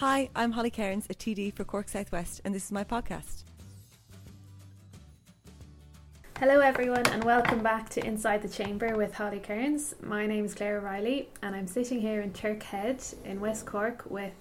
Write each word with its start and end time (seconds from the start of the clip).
Hi, 0.00 0.30
I'm 0.34 0.52
Holly 0.52 0.70
Cairns, 0.70 1.04
a 1.10 1.12
TD 1.12 1.52
for 1.52 1.62
Cork 1.62 1.86
Southwest, 1.86 2.40
and 2.46 2.54
this 2.54 2.64
is 2.64 2.72
my 2.72 2.84
podcast. 2.84 3.42
Hello, 6.38 6.60
everyone, 6.60 7.06
and 7.08 7.22
welcome 7.22 7.62
back 7.62 7.90
to 7.90 8.06
Inside 8.06 8.40
the 8.40 8.48
Chamber 8.48 8.96
with 8.96 9.12
Holly 9.12 9.40
Cairns. 9.40 9.94
My 10.02 10.24
name 10.24 10.46
is 10.46 10.54
Claire 10.54 10.78
O'Reilly, 10.78 11.28
and 11.42 11.54
I'm 11.54 11.66
sitting 11.66 12.00
here 12.00 12.22
in 12.22 12.32
Turkhead 12.32 13.14
in 13.26 13.40
West 13.40 13.66
Cork 13.66 14.04
with 14.08 14.32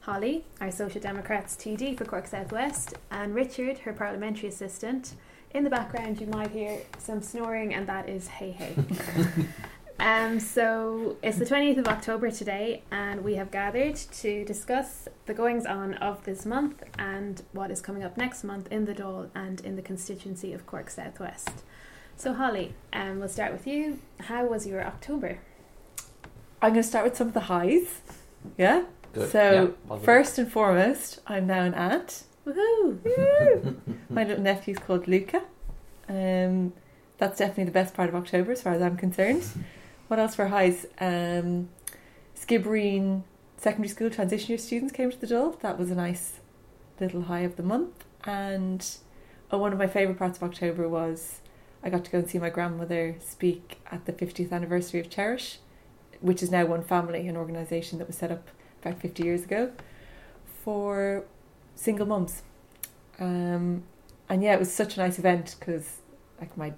Holly, 0.00 0.44
our 0.60 0.72
Social 0.72 1.00
Democrats 1.00 1.54
TD 1.54 1.96
for 1.96 2.04
Cork 2.04 2.26
Southwest, 2.26 2.94
and 3.12 3.36
Richard, 3.36 3.78
her 3.78 3.92
parliamentary 3.92 4.48
assistant. 4.48 5.14
In 5.54 5.62
the 5.62 5.70
background, 5.70 6.20
you 6.20 6.26
might 6.26 6.50
hear 6.50 6.80
some 6.98 7.22
snoring, 7.22 7.72
and 7.72 7.86
that 7.86 8.08
is 8.08 8.26
hey 8.26 8.50
hey. 8.50 8.74
Um, 10.00 10.38
so 10.38 11.16
it's 11.22 11.38
the 11.38 11.44
20th 11.44 11.78
of 11.78 11.88
October 11.88 12.30
today, 12.30 12.82
and 12.90 13.24
we 13.24 13.34
have 13.34 13.50
gathered 13.50 13.96
to 13.96 14.44
discuss 14.44 15.08
the 15.26 15.34
goings 15.34 15.66
on 15.66 15.94
of 15.94 16.24
this 16.24 16.46
month 16.46 16.84
and 16.98 17.42
what 17.52 17.70
is 17.72 17.80
coming 17.80 18.04
up 18.04 18.16
next 18.16 18.44
month 18.44 18.68
in 18.70 18.84
the 18.84 18.94
Dáil 18.94 19.30
and 19.34 19.60
in 19.62 19.74
the 19.74 19.82
constituency 19.82 20.52
of 20.52 20.66
Cork 20.66 20.88
Southwest. 20.88 21.64
So, 22.16 22.32
Holly, 22.32 22.74
um, 22.92 23.18
we'll 23.18 23.28
start 23.28 23.52
with 23.52 23.66
you. 23.66 23.98
How 24.20 24.44
was 24.44 24.66
your 24.66 24.84
October? 24.84 25.40
I'm 26.62 26.72
going 26.72 26.82
to 26.82 26.88
start 26.88 27.04
with 27.04 27.16
some 27.16 27.28
of 27.28 27.34
the 27.34 27.40
highs. 27.40 28.00
Yeah? 28.56 28.84
Good. 29.12 29.30
So, 29.32 29.74
Yeah, 29.90 29.98
first 29.98 30.38
and 30.38 30.50
foremost, 30.50 31.20
I'm 31.26 31.46
now 31.48 31.62
an 31.62 31.74
aunt. 31.74 32.24
Woohoo! 32.46 32.98
Woo! 33.04 33.76
My 34.08 34.24
little 34.24 34.42
nephew's 34.42 34.78
called 34.78 35.08
Luca. 35.08 35.42
Um, 36.08 36.72
that's 37.18 37.38
definitely 37.38 37.64
the 37.64 37.72
best 37.72 37.94
part 37.94 38.08
of 38.08 38.14
October 38.14 38.52
as 38.52 38.62
far 38.62 38.74
as 38.74 38.82
I'm 38.82 38.96
concerned. 38.96 39.44
What 40.08 40.18
else 40.18 40.34
for 40.34 40.46
highs? 40.46 40.86
Um, 40.98 41.68
Skibbereen 42.34 43.24
Secondary 43.58 43.88
School 43.88 44.08
transition 44.08 44.48
year 44.48 44.58
students 44.58 44.92
came 44.92 45.10
to 45.10 45.20
the 45.20 45.26
Dáil. 45.26 45.60
That 45.60 45.78
was 45.78 45.90
a 45.90 45.94
nice 45.94 46.40
little 46.98 47.22
high 47.22 47.40
of 47.40 47.56
the 47.56 47.62
month. 47.62 48.06
And 48.24 48.86
oh, 49.50 49.58
one 49.58 49.72
of 49.72 49.78
my 49.78 49.86
favourite 49.86 50.18
parts 50.18 50.38
of 50.38 50.44
October 50.44 50.88
was 50.88 51.40
I 51.82 51.90
got 51.90 52.06
to 52.06 52.10
go 52.10 52.18
and 52.18 52.28
see 52.28 52.38
my 52.38 52.48
grandmother 52.48 53.16
speak 53.20 53.80
at 53.92 54.06
the 54.06 54.14
50th 54.14 54.50
anniversary 54.50 54.98
of 54.98 55.10
Cherish, 55.10 55.58
which 56.22 56.42
is 56.42 56.50
now 56.50 56.64
One 56.64 56.82
Family, 56.82 57.28
an 57.28 57.36
organisation 57.36 57.98
that 57.98 58.06
was 58.06 58.16
set 58.16 58.32
up 58.32 58.48
about 58.80 59.00
50 59.02 59.22
years 59.22 59.44
ago 59.44 59.72
for 60.64 61.24
single 61.74 62.06
mums. 62.06 62.42
Um, 63.20 63.82
and 64.28 64.42
yeah, 64.42 64.54
it 64.54 64.58
was 64.58 64.72
such 64.72 64.96
a 64.96 65.00
nice 65.00 65.18
event 65.18 65.56
because 65.58 65.98
like 66.40 66.56
my 66.56 66.72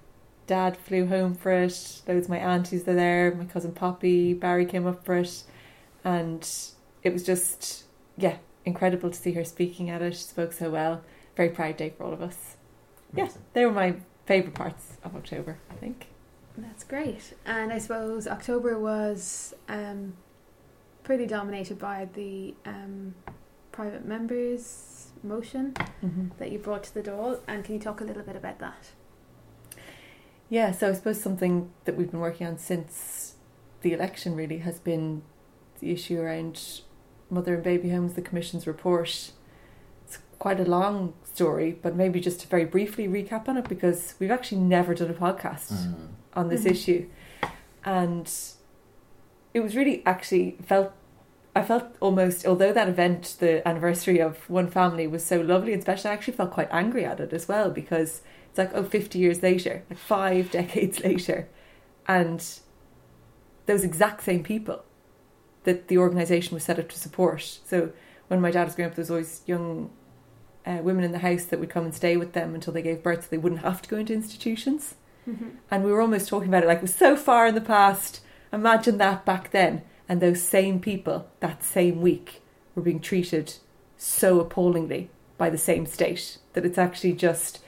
dad 0.55 0.75
flew 0.87 1.03
home 1.07 1.33
for 1.33 1.51
it. 1.51 2.01
Loads 2.07 2.25
of 2.25 2.29
my 2.29 2.37
aunties 2.53 2.85
were 2.85 2.93
there. 2.93 3.33
My 3.33 3.45
cousin 3.45 3.71
Poppy, 3.71 4.33
Barry 4.33 4.65
came 4.65 4.85
up 4.91 5.05
for 5.05 5.15
it, 5.15 5.43
and 6.03 6.43
it 7.03 7.11
was 7.13 7.23
just 7.31 7.85
yeah 8.17 8.37
incredible 8.65 9.09
to 9.09 9.17
see 9.17 9.31
her 9.39 9.45
speaking 9.45 9.89
at 9.89 10.01
it. 10.01 10.13
She 10.13 10.23
spoke 10.35 10.53
so 10.53 10.69
well. 10.69 11.01
Very 11.37 11.49
proud 11.49 11.77
day 11.77 11.89
for 11.95 12.03
all 12.05 12.13
of 12.13 12.21
us. 12.21 12.57
Yeah, 13.15 13.29
they 13.53 13.65
were 13.65 13.71
my 13.83 13.95
favourite 14.25 14.55
parts 14.55 14.97
of 15.05 15.15
October. 15.15 15.57
I 15.69 15.75
think. 15.75 16.07
That's 16.57 16.83
great. 16.83 17.33
And 17.45 17.71
I 17.71 17.79
suppose 17.79 18.27
October 18.27 18.77
was 18.77 19.53
um, 19.69 20.13
pretty 21.03 21.25
dominated 21.25 21.79
by 21.79 22.09
the 22.13 22.53
um, 22.65 23.15
private 23.71 24.05
members 24.05 25.07
motion 25.23 25.73
Mm-hmm. 26.03 26.27
that 26.39 26.51
you 26.51 26.57
brought 26.59 26.83
to 26.83 26.93
the 26.93 27.01
Dáil. 27.07 27.39
And 27.47 27.63
can 27.63 27.75
you 27.75 27.81
talk 27.81 28.01
a 28.01 28.03
little 28.03 28.23
bit 28.23 28.35
about 28.35 28.57
that? 28.59 28.83
Yeah, 30.51 30.73
so 30.73 30.89
I 30.89 30.93
suppose 30.93 31.21
something 31.21 31.71
that 31.85 31.95
we've 31.95 32.11
been 32.11 32.19
working 32.19 32.45
on 32.45 32.57
since 32.57 33.35
the 33.83 33.93
election 33.93 34.35
really 34.35 34.57
has 34.57 34.79
been 34.79 35.21
the 35.79 35.91
issue 35.91 36.19
around 36.19 36.81
mother 37.29 37.55
and 37.55 37.63
baby 37.63 37.89
homes, 37.89 38.15
the 38.15 38.21
Commission's 38.21 38.67
report. 38.67 39.31
It's 40.05 40.19
quite 40.39 40.59
a 40.59 40.65
long 40.65 41.13
story, 41.23 41.79
but 41.81 41.95
maybe 41.95 42.19
just 42.19 42.41
to 42.41 42.47
very 42.49 42.65
briefly 42.65 43.07
recap 43.07 43.47
on 43.47 43.55
it 43.55 43.69
because 43.69 44.15
we've 44.19 44.29
actually 44.29 44.59
never 44.59 44.93
done 44.93 45.09
a 45.09 45.13
podcast 45.13 45.71
Mm. 45.71 46.07
on 46.33 46.49
this 46.49 46.63
Mhm. 46.65 46.71
issue. 46.71 47.05
And 47.85 48.29
it 49.53 49.61
was 49.61 49.73
really 49.77 50.03
actually 50.05 50.57
felt 50.65 50.91
I 51.53 51.61
felt 51.63 51.83
almost 51.99 52.45
although 52.47 52.71
that 52.71 52.87
event, 52.87 53.35
the 53.39 53.65
anniversary 53.67 54.19
of 54.19 54.49
One 54.49 54.67
Family 54.69 55.05
was 55.05 55.21
so 55.25 55.41
lovely 55.41 55.73
and 55.73 55.81
special, 55.81 56.09
I 56.09 56.13
actually 56.13 56.33
felt 56.35 56.51
quite 56.51 56.69
angry 56.71 57.03
at 57.03 57.19
it 57.19 57.33
as 57.33 57.47
well 57.49 57.69
because 57.69 58.21
it's 58.51 58.57
like, 58.57 58.71
oh, 58.73 58.83
50 58.83 59.17
years 59.17 59.41
later, 59.41 59.83
like 59.89 59.99
five 59.99 60.51
decades 60.59 61.03
later, 61.03 61.49
and 62.07 62.45
those 63.65 63.83
exact 63.83 64.23
same 64.23 64.43
people 64.43 64.83
that 65.63 65.87
the 65.87 65.97
organisation 65.97 66.53
was 66.53 66.63
set 66.63 66.79
up 66.79 66.89
to 66.89 66.99
support. 66.99 67.59
So 67.65 67.91
when 68.27 68.41
my 68.41 68.51
dad 68.51 68.65
was 68.65 68.75
growing 68.75 68.91
up, 68.91 68.95
there 68.95 69.03
was 69.03 69.11
always 69.11 69.41
young 69.45 69.91
uh, 70.65 70.79
women 70.83 71.03
in 71.03 71.11
the 71.11 71.19
house 71.19 71.45
that 71.45 71.59
would 71.59 71.69
come 71.69 71.85
and 71.85 71.93
stay 71.93 72.17
with 72.17 72.33
them 72.33 72.53
until 72.55 72.73
they 72.73 72.81
gave 72.81 73.01
birth 73.01 73.23
so 73.23 73.27
they 73.31 73.37
wouldn't 73.37 73.61
have 73.61 73.81
to 73.81 73.89
go 73.89 73.97
into 73.97 74.13
institutions 74.13 74.95
and 75.69 75.83
we 75.83 75.91
were 75.91 76.01
almost 76.01 76.27
talking 76.27 76.49
about 76.49 76.63
it 76.63 76.67
like 76.67 76.79
it 76.79 76.83
was 76.83 76.95
so 76.95 77.15
far 77.15 77.47
in 77.47 77.55
the 77.55 77.61
past. 77.61 78.21
Imagine 78.51 78.97
that 78.97 79.25
back 79.25 79.51
then, 79.51 79.83
and 80.09 80.19
those 80.19 80.41
same 80.41 80.79
people 80.79 81.29
that 81.39 81.63
same 81.63 82.01
week 82.01 82.41
were 82.75 82.81
being 82.81 82.99
treated 82.99 83.55
so 83.97 84.39
appallingly 84.39 85.09
by 85.37 85.49
the 85.49 85.57
same 85.57 85.85
state 85.85 86.37
that 86.53 86.65
it's 86.65 86.77
actually 86.77 87.13
just. 87.13 87.59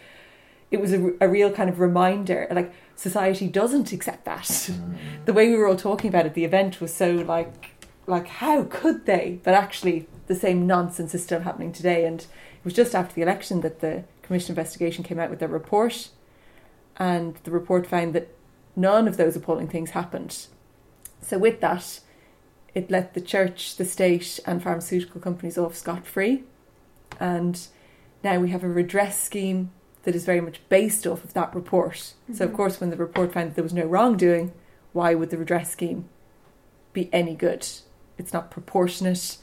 It 0.73 0.81
was 0.81 0.91
a, 0.91 1.13
a 1.21 1.29
real 1.29 1.51
kind 1.51 1.69
of 1.69 1.79
reminder, 1.79 2.47
like 2.49 2.73
society 2.95 3.47
doesn't 3.47 3.91
accept 3.91 4.25
that. 4.25 4.41
Mm. 4.41 4.97
The 5.25 5.33
way 5.33 5.49
we 5.49 5.55
were 5.55 5.67
all 5.67 5.77
talking 5.77 6.09
about 6.09 6.25
it, 6.25 6.33
the 6.33 6.45
event 6.45 6.81
was 6.81 6.91
so 6.91 7.11
like, 7.11 7.87
like 8.07 8.27
how 8.27 8.63
could 8.63 9.05
they? 9.05 9.39
But 9.43 9.53
actually, 9.53 10.07
the 10.25 10.33
same 10.35 10.65
nonsense 10.65 11.13
is 11.13 11.23
still 11.23 11.41
happening 11.41 11.71
today. 11.71 12.05
And 12.05 12.21
it 12.21 12.65
was 12.65 12.73
just 12.73 12.95
after 12.95 13.13
the 13.13 13.21
election 13.21 13.61
that 13.61 13.81
the 13.81 14.03
commission 14.23 14.53
investigation 14.53 15.03
came 15.03 15.19
out 15.19 15.29
with 15.29 15.39
their 15.39 15.47
report 15.47 16.09
and 16.97 17.35
the 17.43 17.51
report 17.51 17.85
found 17.85 18.13
that 18.13 18.29
none 18.75 19.07
of 19.07 19.17
those 19.17 19.35
appalling 19.35 19.67
things 19.67 19.91
happened. 19.91 20.47
So, 21.21 21.37
with 21.37 21.61
that, 21.61 21.99
it 22.73 22.89
let 22.89 23.13
the 23.13 23.21
church, 23.21 23.77
the 23.77 23.85
state, 23.85 24.39
and 24.47 24.61
pharmaceutical 24.61 25.21
companies 25.21 25.57
off 25.57 25.75
scot 25.75 26.07
free. 26.07 26.43
And 27.19 27.59
now 28.23 28.39
we 28.39 28.49
have 28.49 28.63
a 28.63 28.67
redress 28.69 29.21
scheme 29.21 29.71
that 30.03 30.15
is 30.15 30.25
very 30.25 30.41
much 30.41 30.61
based 30.69 31.07
off 31.07 31.23
of 31.23 31.33
that 31.33 31.53
report. 31.55 32.13
So, 32.33 32.45
of 32.45 32.51
Mhm. 32.51 32.55
course, 32.55 32.79
when 32.79 32.89
the 32.89 32.97
report 32.97 33.33
found 33.33 33.49
that 33.49 33.55
there 33.55 33.63
was 33.63 33.73
no 33.73 33.85
wrongdoing, 33.85 34.51
why 34.91 35.15
would 35.15 35.29
the 35.29 35.37
redress 35.37 35.71
scheme 35.71 36.09
be 36.91 37.09
any 37.13 37.35
good? 37.35 37.67
It's 38.17 38.33
not 38.33 38.51
proportionate 38.51 39.37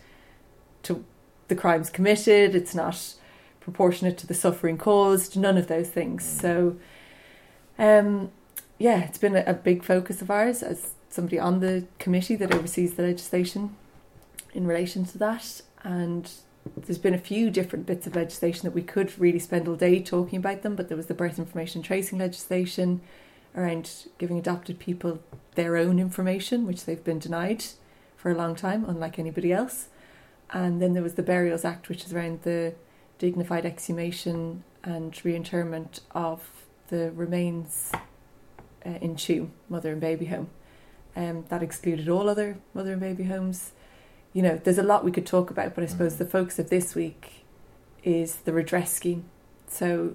to 0.84 1.04
the 1.48 1.56
crimes 1.56 1.90
committed, 1.90 2.54
it's 2.54 2.74
not 2.74 3.14
proportionate 3.60 4.16
to 4.18 4.26
the 4.26 4.34
suffering 4.34 4.78
caused, 4.78 5.36
none 5.36 5.56
of 5.58 5.66
those 5.66 5.88
things. 5.88 6.24
Mm. 6.24 6.40
So, 6.40 6.76
um, 7.78 8.30
yeah, 8.78 9.00
it's 9.00 9.18
been 9.18 9.36
a, 9.36 9.44
a 9.46 9.54
big 9.54 9.82
focus 9.82 10.22
of 10.22 10.30
ours 10.30 10.62
as 10.62 10.94
somebody 11.08 11.38
on 11.38 11.60
the 11.60 11.84
committee 11.98 12.36
that 12.36 12.54
oversees 12.54 12.94
the 12.94 13.02
legislation 13.02 13.76
in 14.54 14.66
relation 14.66 15.04
to 15.06 15.18
that. 15.18 15.62
And 15.82 16.30
there's 16.76 16.98
been 16.98 17.14
a 17.14 17.18
few 17.18 17.50
different 17.50 17.86
bits 17.86 18.06
of 18.06 18.16
legislation 18.16 18.64
that 18.64 18.74
we 18.74 18.82
could 18.82 19.18
really 19.18 19.38
spend 19.38 19.68
all 19.68 19.76
day 19.76 20.00
talking 20.02 20.38
about 20.38 20.62
them, 20.62 20.76
but 20.76 20.88
there 20.88 20.96
was 20.96 21.06
the 21.06 21.14
birth 21.14 21.38
information 21.38 21.82
tracing 21.82 22.18
legislation 22.18 23.00
around 23.56 24.06
giving 24.18 24.38
adopted 24.38 24.78
people 24.78 25.20
their 25.54 25.76
own 25.76 25.98
information, 25.98 26.66
which 26.66 26.84
they've 26.84 27.04
been 27.04 27.18
denied 27.18 27.64
for 28.16 28.30
a 28.30 28.34
long 28.34 28.54
time, 28.54 28.84
unlike 28.88 29.18
anybody 29.18 29.52
else. 29.52 29.88
And 30.52 30.80
then 30.80 30.94
there 30.94 31.02
was 31.02 31.14
the 31.14 31.22
Burials 31.22 31.64
Act, 31.64 31.88
which 31.88 32.04
is 32.04 32.12
around 32.12 32.42
the 32.42 32.74
dignified 33.18 33.64
exhumation 33.64 34.64
and 34.82 35.18
reinterment 35.24 36.00
of 36.12 36.50
the 36.88 37.10
remains 37.12 37.92
uh, 38.84 38.90
in 39.00 39.14
Tuam, 39.14 39.50
mother 39.68 39.92
and 39.92 40.00
baby 40.00 40.26
home. 40.26 40.48
Um, 41.16 41.44
that 41.48 41.62
excluded 41.62 42.08
all 42.08 42.28
other 42.28 42.58
mother 42.72 42.92
and 42.92 43.00
baby 43.00 43.24
homes. 43.24 43.72
You 44.32 44.42
know, 44.42 44.60
there's 44.62 44.78
a 44.78 44.82
lot 44.82 45.04
we 45.04 45.10
could 45.10 45.26
talk 45.26 45.50
about, 45.50 45.74
but 45.74 45.82
I 45.82 45.86
suppose 45.86 46.14
Mhm. 46.14 46.18
the 46.18 46.26
focus 46.26 46.58
of 46.58 46.70
this 46.70 46.94
week 46.94 47.44
is 48.04 48.36
the 48.36 48.52
redress 48.52 48.92
scheme. 48.92 49.24
So 49.66 50.14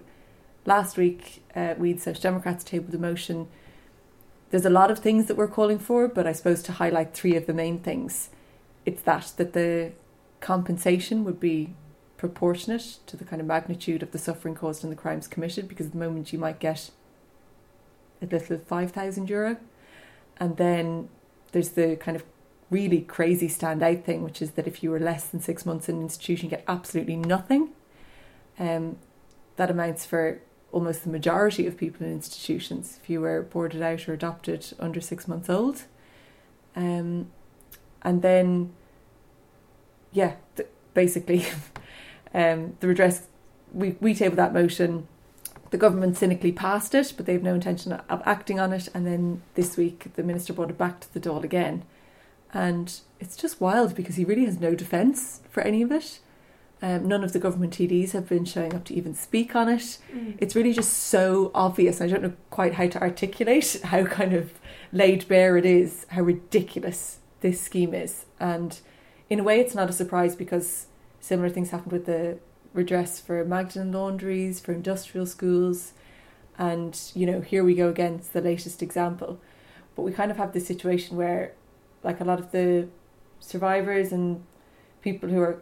last 0.66 0.98
week, 0.98 1.44
uh, 1.56 1.76
we'd 1.78 2.02
Social 2.02 2.22
Democrats 2.22 2.64
tabled 2.64 2.96
a 2.96 2.98
motion. 2.98 3.48
There's 4.52 4.66
a 4.66 4.70
lot 4.70 4.90
of 4.90 5.00
things 5.00 5.28
that 5.28 5.36
we're 5.36 5.48
calling 5.48 5.80
for, 5.80 6.08
but 6.08 6.26
I 6.26 6.32
suppose 6.32 6.64
to 6.64 6.74
highlight 6.74 7.14
three 7.14 7.36
of 7.36 7.46
the 7.46 7.54
main 7.54 7.80
things, 7.80 8.30
it's 8.86 9.02
that 9.02 9.34
that 9.38 9.54
the 9.54 9.92
compensation 10.40 11.24
would 11.26 11.40
be 11.40 11.74
proportionate 12.18 13.00
to 13.08 13.18
the 13.18 13.26
kind 13.26 13.42
of 13.42 13.48
magnitude 13.48 14.02
of 14.02 14.12
the 14.12 14.18
suffering 14.18 14.56
caused 14.56 14.84
and 14.84 14.92
the 14.92 14.96
crimes 14.96 15.28
committed, 15.28 15.68
because 15.68 15.88
at 15.88 15.92
the 15.92 15.98
moment 15.98 16.32
you 16.32 16.40
might 16.40 16.60
get 16.60 16.90
a 18.22 18.26
little 18.26 18.58
five 18.60 18.92
thousand 18.92 19.30
euro, 19.30 19.58
and 20.40 20.56
then 20.56 21.10
there's 21.52 21.70
the 21.70 21.98
kind 21.98 22.16
of 22.16 22.24
really 22.70 23.02
crazy 23.02 23.48
standout 23.48 24.04
thing, 24.04 24.24
which 24.24 24.42
is 24.42 24.52
that 24.52 24.68
if 24.68 24.84
you 24.84 24.90
were 24.90 25.00
less 25.00 25.26
than 25.26 25.40
six 25.40 25.66
months 25.66 25.88
in 25.88 25.98
an 25.98 26.02
institution, 26.02 26.50
you 26.50 26.58
get 26.58 26.66
absolutely 26.68 27.16
nothing. 27.16 27.70
Um, 28.58 28.98
that 29.58 29.70
amounts 29.70 30.06
for 30.06 30.42
almost 30.72 31.04
the 31.04 31.10
majority 31.10 31.68
of 31.68 31.78
people 31.78 32.06
in 32.06 32.12
institutions. 32.12 33.00
If 33.02 33.10
you 33.10 33.22
were 33.22 33.42
boarded 33.42 33.82
out 33.82 34.08
or 34.08 34.14
adopted 34.14 34.74
under 34.80 35.00
six 35.00 35.28
months 35.28 35.50
old, 35.50 35.84
um, 36.76 37.32
and 38.02 38.22
then, 38.22 38.74
yeah, 40.12 40.36
th- 40.56 40.70
basically, 40.94 41.46
um, 42.34 42.76
the 42.80 42.88
redress, 42.88 43.28
we, 43.74 43.96
we 44.02 44.14
tabled 44.14 44.40
that 44.40 44.54
motion. 44.54 45.08
The 45.72 45.78
government 45.78 46.18
cynically 46.18 46.52
passed 46.52 46.94
it, 46.94 47.14
but 47.16 47.26
they 47.26 47.34
have 47.34 47.44
no 47.44 47.56
intention 47.56 47.94
of 47.94 48.22
acting 48.26 48.60
on 48.60 48.74
it. 48.74 48.90
And 48.94 49.08
then 49.08 49.42
this 49.56 49.78
week, 49.78 50.14
the 50.16 50.24
minister 50.24 50.54
brought 50.54 50.70
it 50.70 50.78
back 50.78 51.00
to 51.02 51.14
the 51.14 51.20
Dáil 51.20 51.44
again. 51.44 51.84
And 52.56 53.00
it's 53.20 53.36
just 53.36 53.60
wild 53.60 53.96
because 53.96 54.16
he 54.16 54.24
really 54.24 54.46
has 54.46 54.60
no 54.60 54.74
defence 54.74 55.42
for 55.52 55.62
any 55.62 55.82
of 55.82 55.92
it. 55.92 56.20
Um, 56.82 57.08
none 57.08 57.24
of 57.24 57.34
the 57.34 57.40
government 57.40 57.74
TDs 57.74 58.12
have 58.12 58.30
been 58.30 58.46
showing 58.46 58.74
up 58.74 58.86
to 58.86 58.94
even 58.94 59.14
speak 59.14 59.56
on 59.56 59.68
it. 59.70 59.98
Mm. 60.14 60.36
It's 60.38 60.56
really 60.56 60.74
just 60.74 60.94
so 60.94 61.52
obvious. 61.54 62.00
I 62.00 62.08
don't 62.08 62.24
know 62.24 62.34
quite 62.50 62.76
how 62.76 62.88
to 62.88 63.02
articulate 63.02 63.82
how 63.84 64.06
kind 64.06 64.34
of 64.34 64.54
laid 64.94 65.28
bare 65.28 65.58
it 65.58 65.66
is, 65.66 66.06
how 66.10 66.22
ridiculous 66.22 67.20
this 67.42 67.60
scheme 67.62 67.94
is. 67.94 68.26
And 68.40 68.80
in 69.30 69.40
a 69.40 69.44
way, 69.44 69.60
it's 69.60 69.76
not 69.76 69.90
a 69.90 69.94
surprise 69.94 70.36
because 70.36 70.88
similar 71.20 71.50
things 71.50 71.72
happened 71.72 71.92
with 71.92 72.06
the 72.06 72.38
redress 72.74 73.20
for 73.20 73.44
Magdalen 73.44 73.92
laundries, 73.92 74.60
for 74.62 74.72
industrial 74.72 75.26
schools. 75.26 75.94
And, 76.58 76.98
you 77.14 77.26
know, 77.26 77.42
here 77.42 77.66
we 77.66 77.76
go 77.76 77.90
again, 77.90 78.16
it's 78.16 78.30
the 78.30 78.42
latest 78.42 78.82
example. 78.82 79.42
But 79.96 80.04
we 80.04 80.12
kind 80.12 80.32
of 80.32 80.38
have 80.38 80.54
this 80.54 80.68
situation 80.68 81.18
where, 81.18 81.54
like, 82.06 82.22
a 82.22 82.24
lot 82.24 82.40
of 82.40 82.52
the 82.52 82.88
survivors 83.40 84.12
and 84.12 84.44
people 85.02 85.30
who 85.30 85.42
are 85.42 85.62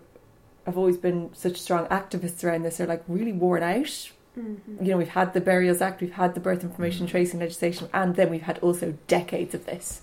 have 0.65 0.77
always 0.77 0.97
been 0.97 1.29
such 1.33 1.57
strong 1.57 1.85
activists 1.87 2.43
around 2.43 2.63
this 2.63 2.79
are 2.79 2.85
like 2.85 3.03
really 3.07 3.33
worn 3.33 3.61
out. 3.61 4.11
Mhm. 4.37 4.81
You 4.81 4.91
know, 4.91 4.97
we've 4.97 5.09
had 5.09 5.33
the 5.33 5.41
Burials 5.41 5.81
Act, 5.81 6.01
we've 6.01 6.13
had 6.13 6.35
the 6.35 6.39
birth 6.39 6.63
information 6.63 7.05
tracing 7.05 7.39
legislation, 7.39 7.89
and 7.93 8.15
then 8.15 8.29
we've 8.29 8.43
had 8.43 8.59
also 8.59 8.93
decades 9.07 9.53
of 9.53 9.65
this. 9.65 10.01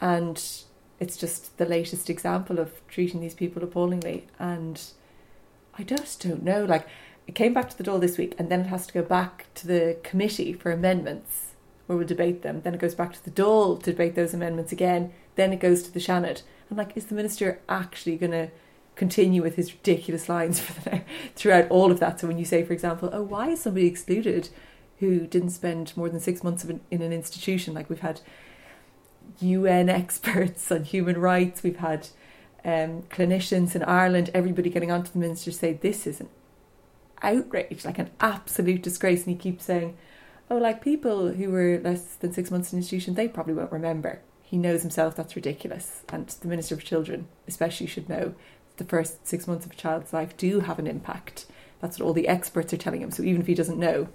And 0.00 0.42
it's 1.00 1.16
just 1.16 1.58
the 1.58 1.66
latest 1.66 2.08
example 2.08 2.60
of 2.60 2.80
treating 2.88 3.20
these 3.20 3.34
people 3.34 3.62
appallingly. 3.64 4.28
And 4.38 4.80
I 5.76 5.82
just 5.82 6.22
don't 6.22 6.44
know. 6.44 6.64
Like, 6.64 6.86
it 7.26 7.34
came 7.34 7.52
back 7.52 7.68
to 7.70 7.76
the 7.76 7.84
Dáil 7.84 8.00
this 8.00 8.18
week, 8.18 8.34
and 8.38 8.48
then 8.48 8.60
it 8.60 8.66
has 8.66 8.86
to 8.86 8.94
go 8.94 9.02
back 9.02 9.46
to 9.54 9.66
the 9.66 9.96
committee 10.02 10.52
for 10.52 10.70
amendments 10.70 11.54
where 11.86 11.98
we'll 11.98 12.06
debate 12.06 12.42
them. 12.42 12.60
Then 12.62 12.74
it 12.74 12.80
goes 12.80 12.94
back 12.94 13.12
to 13.14 13.24
the 13.24 13.30
Dáil 13.32 13.82
to 13.82 13.90
debate 13.90 14.14
those 14.14 14.32
amendments 14.32 14.70
again. 14.70 15.12
Then 15.34 15.52
it 15.52 15.60
goes 15.60 15.82
to 15.82 15.92
the 15.92 16.00
Seanad. 16.00 16.42
I'm 16.70 16.76
like, 16.76 16.96
is 16.96 17.06
the 17.06 17.14
minister 17.14 17.60
actually 17.68 18.16
going 18.16 18.32
to 18.32 18.50
continue 18.94 19.42
with 19.42 19.56
his 19.56 19.72
ridiculous 19.72 20.28
lines 20.28 20.60
for 20.60 20.80
the, 20.80 21.02
throughout 21.34 21.68
all 21.68 21.90
of 21.90 22.00
that? 22.00 22.20
So 22.20 22.26
when 22.26 22.38
you 22.38 22.44
say, 22.44 22.64
for 22.64 22.72
example, 22.72 23.10
oh, 23.12 23.22
why 23.22 23.50
is 23.50 23.60
somebody 23.60 23.86
excluded 23.86 24.48
who 24.98 25.26
didn't 25.26 25.50
spend 25.50 25.96
more 25.96 26.08
than 26.08 26.20
six 26.20 26.42
months 26.42 26.64
in 26.64 27.02
an 27.02 27.12
institution? 27.12 27.74
Like 27.74 27.90
we've 27.90 28.00
had 28.00 28.20
UN 29.40 29.88
experts 29.88 30.70
on 30.70 30.84
human 30.84 31.18
rights, 31.18 31.62
we've 31.62 31.76
had 31.76 32.08
um, 32.64 33.02
clinicians 33.10 33.74
in 33.74 33.82
Ireland, 33.82 34.30
everybody 34.32 34.70
getting 34.70 34.92
onto 34.92 35.10
the 35.10 35.18
minister 35.18 35.50
say 35.50 35.72
this 35.72 36.06
is 36.06 36.20
an 36.20 36.28
outrage, 37.22 37.84
like 37.84 37.98
an 37.98 38.10
absolute 38.20 38.82
disgrace. 38.82 39.26
And 39.26 39.34
he 39.34 39.36
keeps 39.36 39.64
saying, 39.64 39.96
oh, 40.50 40.58
like 40.58 40.82
people 40.82 41.32
who 41.32 41.50
were 41.50 41.80
less 41.82 42.14
than 42.14 42.32
six 42.32 42.50
months 42.50 42.72
in 42.72 42.78
institution, 42.78 43.14
they 43.14 43.28
probably 43.28 43.54
won't 43.54 43.72
remember. 43.72 44.20
He 44.52 44.58
knows 44.58 44.82
himself 44.82 45.16
that's 45.16 45.34
ridiculous. 45.34 46.02
And 46.10 46.26
the 46.28 46.46
Minister 46.46 46.76
for 46.76 46.82
Children, 46.82 47.26
especially, 47.48 47.86
should 47.86 48.06
know 48.10 48.34
the 48.76 48.84
first 48.84 49.26
six 49.26 49.46
months 49.46 49.64
of 49.64 49.72
a 49.72 49.74
child's 49.74 50.12
life 50.12 50.36
do 50.36 50.60
have 50.60 50.78
an 50.78 50.86
impact. 50.86 51.46
That's 51.80 51.98
what 51.98 52.04
all 52.04 52.12
the 52.12 52.28
experts 52.28 52.70
are 52.74 52.76
telling 52.76 53.00
him. 53.00 53.10
So 53.10 53.22
even 53.22 53.40
if 53.40 53.46
he 53.46 53.54
doesn't 53.54 53.78
know, 53.78 54.08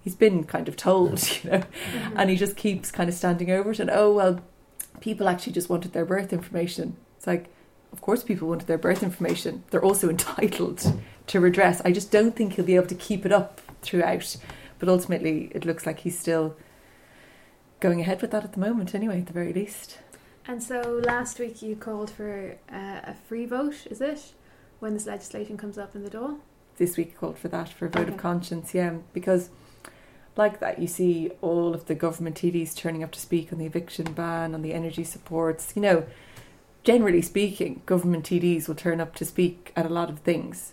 he's 0.00 0.14
been 0.14 0.44
kind 0.44 0.68
of 0.68 0.76
told, 0.76 1.20
you 1.42 1.50
know, 1.50 1.58
Mhm. 1.58 2.12
and 2.14 2.30
he 2.30 2.36
just 2.36 2.56
keeps 2.56 2.92
kind 2.92 3.08
of 3.08 3.14
standing 3.16 3.50
over 3.50 3.72
it. 3.72 3.80
And 3.80 3.90
oh, 3.90 4.12
well, 4.12 4.38
people 5.00 5.28
actually 5.28 5.52
just 5.52 5.68
wanted 5.68 5.92
their 5.94 6.04
birth 6.06 6.32
information. 6.32 6.96
It's 7.16 7.26
like, 7.26 7.52
of 7.92 8.00
course, 8.00 8.22
people 8.22 8.46
wanted 8.46 8.68
their 8.68 8.78
birth 8.78 9.02
information. 9.02 9.64
They're 9.70 9.82
also 9.84 10.08
entitled 10.16 10.92
to 11.26 11.40
redress. 11.40 11.82
I 11.84 11.90
just 11.90 12.12
don't 12.12 12.36
think 12.36 12.52
he'll 12.52 12.64
be 12.64 12.76
able 12.76 12.86
to 12.86 12.94
keep 12.94 13.26
it 13.26 13.32
up 13.32 13.60
throughout. 13.82 14.36
But 14.78 14.88
ultimately, 14.88 15.50
it 15.56 15.64
looks 15.64 15.86
like 15.86 15.98
he's 15.98 16.16
still 16.16 16.54
going 17.82 18.00
ahead 18.00 18.22
with 18.22 18.30
that 18.30 18.44
at 18.44 18.52
the 18.52 18.60
moment, 18.60 18.94
anyway, 18.94 19.18
at 19.20 19.26
the 19.26 19.32
very 19.32 19.52
least. 19.52 19.98
And 20.46 20.62
so 20.62 21.02
last 21.04 21.38
week 21.38 21.60
you 21.62 21.74
called 21.76 22.10
for 22.10 22.56
uh, 22.72 23.00
a 23.04 23.14
free 23.28 23.44
vote, 23.44 23.86
is 23.90 24.00
it? 24.00 24.32
When 24.78 24.94
this 24.94 25.06
legislation 25.06 25.56
comes 25.56 25.76
up 25.76 25.94
in 25.94 26.02
the 26.04 26.10
Dáil? 26.10 26.38
This 26.78 26.96
week 26.96 27.18
called 27.18 27.38
for 27.38 27.48
that, 27.48 27.68
for 27.68 27.86
a 27.86 27.88
vote 27.90 28.02
Okay. 28.02 28.12
of 28.12 28.16
conscience, 28.16 28.72
yeah. 28.72 28.94
Because, 29.12 29.50
like 30.36 30.60
that, 30.60 30.78
you 30.78 30.86
see 30.86 31.30
all 31.42 31.74
of 31.74 31.86
the 31.86 31.94
government 31.94 32.36
TDs 32.36 32.74
turning 32.74 33.02
up 33.02 33.10
to 33.12 33.20
speak 33.20 33.52
on 33.52 33.58
the 33.58 33.66
eviction 33.66 34.12
ban, 34.12 34.54
on 34.54 34.62
the 34.62 34.72
energy 34.74 35.04
supports. 35.04 35.72
You 35.74 35.82
know, 35.82 36.06
generally 36.84 37.22
speaking, 37.22 37.82
government 37.84 38.24
TDs 38.24 38.68
will 38.68 38.74
turn 38.76 39.00
up 39.00 39.14
to 39.16 39.24
speak 39.24 39.72
at 39.76 39.86
a 39.86 39.92
lot 39.92 40.08
of 40.08 40.20
things. 40.20 40.72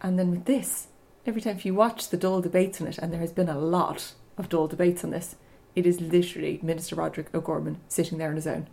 And 0.00 0.18
then 0.18 0.30
with 0.30 0.44
this, 0.46 0.86
every 1.26 1.40
time 1.40 1.56
if 1.56 1.66
you 1.66 1.74
watch 1.74 2.08
the 2.08 2.18
Dáil 2.18 2.42
debates 2.42 2.80
on 2.80 2.86
it, 2.86 2.98
and 2.98 3.12
there 3.12 3.20
has 3.20 3.32
been 3.32 3.48
a 3.48 3.58
lot 3.58 4.14
of 4.38 4.48
Dáil 4.48 4.68
debates 4.70 5.04
on 5.04 5.10
this, 5.10 5.36
it 5.74 5.86
is 5.86 6.00
literally 6.00 6.60
Minister 6.62 6.96
Roderick 6.96 7.34
O'Gorman 7.34 7.78
sitting 7.88 8.18
there 8.18 8.28
on 8.30 8.36
his 8.36 8.46
own. 8.46 8.68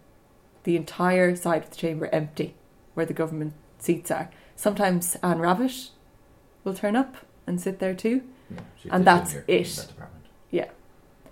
The 0.63 0.75
entire 0.77 1.35
side 1.35 1.63
of 1.63 1.69
the 1.71 1.75
chamber 1.75 2.07
empty, 2.11 2.53
where 2.93 3.05
the 3.05 3.13
government 3.13 3.53
seats 3.79 4.11
are. 4.11 4.29
Sometimes 4.55 5.15
Anne 5.23 5.39
Rabbitte 5.39 5.89
will 6.63 6.73
turn 6.75 6.95
up 6.95 7.15
and 7.47 7.59
sit 7.59 7.79
there 7.79 7.95
too. 7.95 8.21
Yeah, 8.49 8.59
she 8.81 8.89
And 8.89 8.91
fits 8.91 8.97
in 8.99 9.03
that's 9.05 9.31
here 9.31 9.43
in 9.47 9.55
it. 9.61 9.67
that 9.67 9.87
department. 9.87 10.17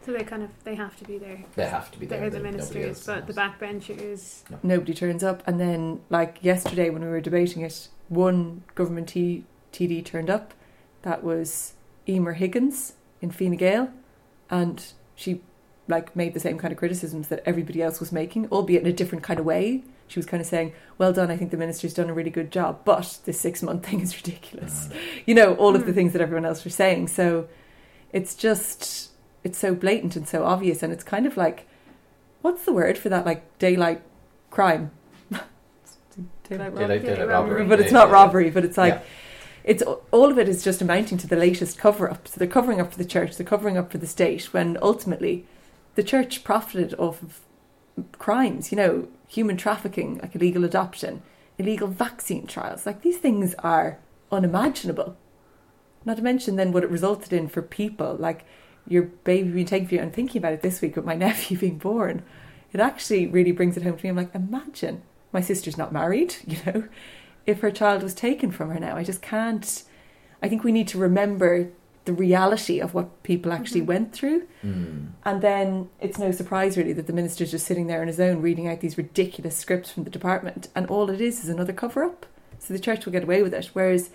So 0.05 0.13
they 0.13 0.23
kind 0.23 0.41
of 0.43 0.49
they 0.63 0.75
have 0.75 0.95
to 0.97 1.03
be 1.03 1.17
there. 1.17 1.43
They 1.55 1.65
have 1.67 1.91
to 1.91 1.99
be 1.99 2.05
there. 2.05 2.21
They're 2.21 2.29
the 2.29 2.37
they- 2.39 2.43
nobody 2.51 2.57
ministers, 2.79 2.85
else 2.97 3.05
but 3.05 3.27
the 3.27 3.33
knows. 3.33 3.51
backbenchers. 3.53 4.63
Nobody 4.63 4.93
turns 4.93 5.23
up. 5.23 5.43
And 5.45 5.59
then, 5.59 5.99
like 6.09 6.37
yesterday 6.41 6.89
when 6.89 7.01
we 7.03 7.09
were 7.09 7.19
debating 7.21 7.61
it, 7.63 7.89
one 8.07 8.63
government 8.75 9.09
T- 9.09 9.43
TD 9.73 10.03
turned 10.05 10.29
up. 10.29 10.53
That 11.01 11.21
was 11.23 11.73
Emer 12.07 12.33
Higgins 12.33 12.93
in 13.21 13.29
Fine 13.29 13.57
Gael. 13.57 13.91
And 14.49 14.83
she 15.15 15.41
like 15.89 16.15
made 16.15 16.33
the 16.33 16.39
same 16.39 16.57
kind 16.57 16.71
of 16.71 16.77
criticisms 16.77 17.27
that 17.29 17.41
everybody 17.45 17.81
else 17.81 17.99
was 17.99 18.11
making, 18.11 18.47
albeit 18.51 18.83
in 18.83 18.87
a 18.87 18.93
different 18.93 19.23
kind 19.23 19.39
of 19.39 19.45
way. 19.45 19.83
She 20.07 20.17
was 20.19 20.25
kind 20.25 20.39
of 20.41 20.47
saying, 20.47 20.73
"Well 20.97 21.11
done, 21.13 21.29
I 21.29 21.37
think 21.37 21.51
the 21.51 21.57
minister's 21.57 21.93
done 21.93 22.09
a 22.09 22.13
really 22.13 22.29
good 22.29 22.51
job, 22.51 22.81
but 22.85 23.19
this 23.25 23.39
six 23.39 23.61
month 23.61 23.85
thing 23.87 23.99
is 23.99 24.15
ridiculous." 24.15 24.89
Uh, 24.91 24.95
You 25.25 25.35
know, 25.35 25.55
all 25.55 25.75
of 25.75 25.85
the 25.85 25.91
Mm. 25.91 25.95
things 25.95 26.13
that 26.13 26.21
everyone 26.21 26.45
else 26.45 26.63
was 26.63 26.75
saying. 26.75 27.07
So 27.09 27.47
it's 28.13 28.33
just 28.35 29.09
it's 29.43 29.57
so 29.57 29.73
blatant 29.75 30.15
and 30.15 30.27
so 30.27 30.43
obvious, 30.43 30.81
and 30.83 30.91
it's 30.93 31.03
kind 31.03 31.25
of 31.25 31.37
like, 31.37 31.67
what's 32.41 32.65
the 32.65 32.73
word 32.73 32.97
for 32.97 33.09
that? 33.09 33.25
Like 33.25 33.41
daylight 33.59 34.01
crime. 34.51 34.91
daylight 36.49 36.73
robbery. 36.73 36.87
Daylight, 36.99 37.05
daylight 37.05 37.27
robbery. 37.27 37.65
But 37.65 37.79
it's 37.79 37.91
not 37.91 38.09
robbery, 38.11 38.49
but 38.49 38.65
it's 38.65 38.77
like 38.77 38.95
Yeah. 38.95 39.01
it's 39.63 39.83
all 40.11 40.31
of 40.31 40.37
it 40.39 40.49
is 40.49 40.63
just 40.63 40.81
amounting 40.81 41.17
to 41.19 41.27
the 41.27 41.35
latest 41.35 41.77
cover 41.77 42.09
up. 42.09 42.27
So 42.27 42.37
they're 42.39 42.47
covering 42.47 42.81
up 42.81 42.91
for 42.91 42.97
the 42.97 43.05
church, 43.05 43.37
they're 43.37 43.45
covering 43.45 43.77
up 43.77 43.91
for 43.91 43.97
the 43.97 44.07
state 44.07 44.53
when 44.53 44.77
ultimately 44.81 45.45
the 45.99 46.03
church 46.03 46.45
profited 46.45 46.93
off 46.97 47.21
of 47.21 47.41
crimes, 48.13 48.71
you 48.71 48.77
know, 48.77 49.09
human 49.27 49.57
trafficking, 49.57 50.17
like 50.19 50.33
illegal 50.33 50.63
adoption, 50.63 51.21
illegal 51.57 51.89
vaccine 51.89 52.47
trials. 52.47 52.85
Like 52.85 53.01
these 53.01 53.17
things 53.17 53.53
are 53.55 53.99
unimaginable. 54.31 55.17
Not 56.05 56.15
to 56.15 56.23
mention 56.23 56.55
then 56.55 56.71
what 56.71 56.85
it 56.85 56.89
resulted 56.89 57.33
in 57.33 57.49
for 57.49 57.61
people, 57.61 58.15
like 58.17 58.45
your 58.87 59.03
baby 59.03 59.49
being 59.49 59.65
taken 59.65 59.89
from 59.89 59.97
you 59.97 60.01
and 60.01 60.13
thinking 60.13 60.39
about 60.39 60.53
it 60.53 60.61
this 60.61 60.79
week 60.79 60.95
with 60.95 61.03
my 61.03 61.15
nephew 61.25 61.57
being 61.57 61.77
born. 61.77 62.23
It 62.71 62.79
actually 62.79 63.27
really 63.27 63.51
brings 63.51 63.75
it 63.75 63.83
home 63.83 63.97
to 63.97 64.03
me. 64.05 64.09
I'm 64.09 64.15
like, 64.15 64.33
imagine 64.33 65.01
my 65.33 65.41
sister's 65.41 65.77
not 65.77 65.91
married, 65.91 66.33
you 66.47 66.59
know, 66.65 66.87
if 67.45 67.59
her 67.59 67.71
child 67.71 68.03
was 68.03 68.13
taken 68.13 68.51
from 68.51 68.69
her 68.69 68.79
now. 68.79 68.95
I 68.95 69.03
just 69.03 69.21
can't. 69.21 69.83
I 70.41 70.47
think 70.47 70.63
we 70.63 70.71
need 70.71 70.87
to 70.87 70.97
remember 70.97 71.71
the 72.09 72.13
reality 72.15 72.79
of 72.79 72.95
what 72.95 73.21
people 73.21 73.51
actually 73.53 73.81
Mhm. 73.81 73.85
went 73.85 74.13
through. 74.13 74.47
Mm. 74.63 75.09
And 75.23 75.41
then 75.43 75.89
it's 76.01 76.17
no 76.17 76.31
surprise, 76.31 76.75
really, 76.75 76.93
that 76.93 77.05
the 77.05 77.13
minister's 77.13 77.51
just 77.51 77.67
sitting 77.67 77.85
there 77.85 78.01
on 78.01 78.07
his 78.07 78.19
own 78.19 78.41
reading 78.41 78.67
out 78.67 78.79
these 78.79 78.97
ridiculous 78.97 79.55
scripts 79.55 79.91
from 79.91 80.05
the 80.05 80.09
department. 80.09 80.69
And 80.75 80.87
all 80.87 81.11
it 81.11 81.21
is 81.21 81.43
is 81.43 81.49
another 81.49 81.71
cover 81.71 82.03
up. 82.03 82.25
So 82.57 82.73
the 82.73 82.79
church 82.79 83.05
will 83.05 83.13
get 83.13 83.21
away 83.21 83.43
with 83.43 83.53
it. 83.53 83.69
Whereas 83.73 84.09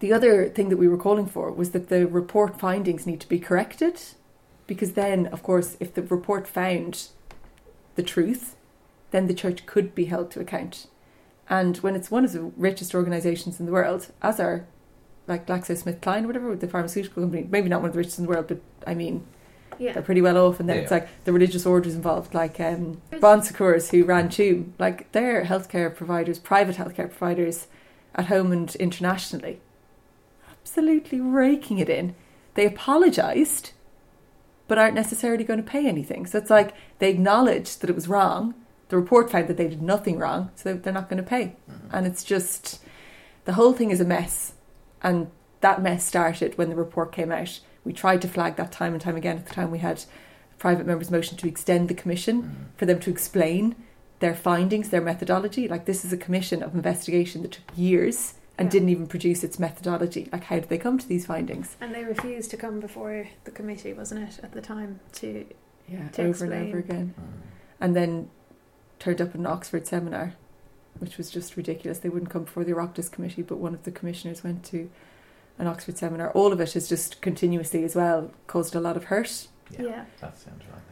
the 0.00 0.12
other 0.12 0.48
thing 0.48 0.68
that 0.68 0.78
we 0.78 0.88
were 0.88 0.96
calling 0.96 1.26
for 1.26 1.52
was 1.52 1.70
that 1.70 1.90
the 1.90 2.08
report 2.08 2.58
findings 2.58 3.06
need 3.06 3.20
to 3.20 3.28
be 3.28 3.38
corrected. 3.38 4.00
Because 4.66 4.94
then, 4.94 5.26
of 5.28 5.44
course, 5.44 5.76
if 5.78 5.94
the 5.94 6.02
report 6.02 6.48
found 6.48 7.06
the 7.94 8.02
truth, 8.02 8.56
then 9.12 9.28
the 9.28 9.34
church 9.42 9.64
could 9.64 9.94
be 9.94 10.06
held 10.06 10.32
to 10.32 10.40
account. 10.40 10.88
And 11.48 11.76
when 11.78 11.94
it's 11.94 12.10
one 12.10 12.24
of 12.24 12.32
the 12.32 12.50
richest 12.56 12.96
organisations 12.96 13.60
in 13.60 13.66
the 13.66 13.72
world, 13.72 14.08
as 14.22 14.40
are 14.40 14.66
like 15.28 15.46
GlaxoSmithKline 15.46 16.24
or 16.24 16.26
whatever, 16.26 16.56
the 16.56 16.66
pharmaceutical 16.68 17.22
company, 17.22 17.46
maybe 17.50 17.68
not 17.68 17.80
one 17.80 17.88
of 17.90 17.94
the 17.94 17.98
richest 17.98 18.18
in 18.18 18.24
the 18.24 18.30
world, 18.30 18.46
but 18.48 18.60
I 18.86 18.94
mean, 18.94 19.24
Yeah. 19.78 19.92
they're 19.92 20.02
pretty 20.02 20.22
well 20.22 20.36
off. 20.38 20.58
And 20.58 20.68
then 20.68 20.76
Yeah. 20.76 20.82
it's 20.82 20.90
like 20.90 21.08
the 21.24 21.32
religious 21.32 21.64
orders 21.66 21.94
involved, 21.94 22.34
like 22.34 22.58
um, 22.58 23.00
Bon 23.20 23.42
Secours, 23.42 23.90
who 23.90 24.04
ran 24.04 24.28
Tuam, 24.28 24.72
like 24.78 25.10
they're 25.12 25.44
healthcare 25.44 25.94
providers, 25.94 26.38
private 26.38 26.76
healthcare 26.76 27.08
providers 27.10 27.66
at 28.14 28.26
home 28.26 28.50
and 28.52 28.74
internationally. 28.76 29.60
Absolutely 30.62 31.20
raking 31.20 31.78
it 31.78 31.88
in. 31.88 32.14
They 32.54 32.66
apologised, 32.66 33.72
but 34.66 34.78
aren't 34.78 34.94
necessarily 34.94 35.44
going 35.44 35.62
to 35.62 35.70
pay 35.70 35.86
anything. 35.86 36.26
So 36.26 36.38
it's 36.38 36.50
like 36.50 36.74
they 36.98 37.10
acknowledged 37.10 37.80
that 37.80 37.90
it 37.90 37.94
was 37.94 38.08
wrong. 38.08 38.54
The 38.88 38.96
report 38.96 39.30
found 39.30 39.48
that 39.48 39.56
they 39.56 39.68
did 39.68 39.82
nothing 39.82 40.18
wrong, 40.18 40.50
so 40.56 40.74
they're 40.74 40.92
not 40.92 41.08
going 41.08 41.22
to 41.22 41.28
pay. 41.28 41.56
Mhm. 41.70 41.74
And 41.92 42.06
it's 42.06 42.24
just, 42.24 42.82
the 43.44 43.52
whole 43.52 43.72
thing 43.74 43.90
is 43.90 44.00
a 44.00 44.04
mess, 44.04 44.54
and 45.02 45.30
that 45.60 45.82
mess 45.82 46.04
started 46.04 46.56
when 46.56 46.70
the 46.70 46.76
report 46.76 47.12
came 47.12 47.32
out. 47.32 47.60
We 47.84 47.92
tried 47.92 48.22
to 48.22 48.28
flag 48.28 48.56
that 48.56 48.72
time 48.72 48.92
and 48.92 49.00
time 49.02 49.16
again. 49.16 49.38
At 49.38 49.46
the 49.46 49.54
time, 49.54 49.70
we 49.70 49.78
had 49.78 49.98
a 50.54 50.58
private 50.58 50.86
members' 50.86 51.10
motion 51.10 51.36
to 51.38 51.48
extend 51.48 51.88
the 51.88 51.94
commission 51.94 52.42
Mm. 52.42 52.78
for 52.78 52.86
them 52.86 53.00
to 53.00 53.10
explain 53.10 53.74
their 54.20 54.34
findings, 54.34 54.90
their 54.90 55.00
methodology. 55.00 55.68
Like 55.68 55.84
this 55.84 56.04
is 56.04 56.12
a 56.12 56.16
commission 56.16 56.62
of 56.62 56.74
investigation 56.74 57.42
that 57.42 57.52
took 57.52 57.76
years 57.76 58.34
and 58.58 58.66
Yeah. 58.66 58.70
didn't 58.72 58.88
even 58.88 59.06
produce 59.06 59.44
its 59.44 59.58
methodology. 59.58 60.28
Like 60.32 60.44
how 60.44 60.56
did 60.56 60.68
they 60.68 60.78
come 60.78 60.98
to 60.98 61.06
these 61.08 61.26
findings? 61.26 61.76
And 61.80 61.94
they 61.94 62.04
refused 62.04 62.50
to 62.50 62.56
come 62.56 62.80
before 62.80 63.28
the 63.44 63.50
committee, 63.52 63.92
wasn't 63.92 64.28
it, 64.28 64.40
at 64.42 64.52
the 64.52 64.60
time? 64.60 65.00
To 65.14 65.44
Yeah, 65.88 66.08
To 66.08 66.24
over 66.24 66.44
and 66.44 66.52
over 66.68 66.78
again. 66.78 67.14
Mm. 67.18 67.24
And 67.80 67.96
then 67.96 68.28
turned 68.98 69.20
up 69.22 69.28
at 69.30 69.34
an 69.36 69.46
Oxford 69.46 69.86
seminar, 69.86 70.34
which 70.98 71.18
was 71.18 71.30
just 71.30 71.56
ridiculous. 71.56 71.98
They 71.98 72.08
wouldn't 72.08 72.30
come 72.30 72.44
before 72.44 72.64
the 72.64 72.72
Oireachtas 72.72 73.10
committee, 73.10 73.42
but 73.42 73.58
one 73.58 73.74
of 73.74 73.84
the 73.84 73.90
commissioners 73.90 74.42
went 74.44 74.64
to 74.66 74.90
an 75.58 75.66
Oxford 75.66 75.98
seminar. 75.98 76.30
All 76.32 76.52
of 76.52 76.60
it 76.60 76.72
has 76.72 76.88
just 76.88 77.20
continuously 77.20 77.84
as 77.84 77.94
well 77.96 78.30
caused 78.46 78.74
a 78.74 78.80
lot 78.80 78.96
of 78.96 79.04
hurt. 79.04 79.48
yeah. 79.70 79.82
Yeah, 79.82 80.04
that 80.20 80.38
sounds 80.38 80.62
right. 80.72 80.82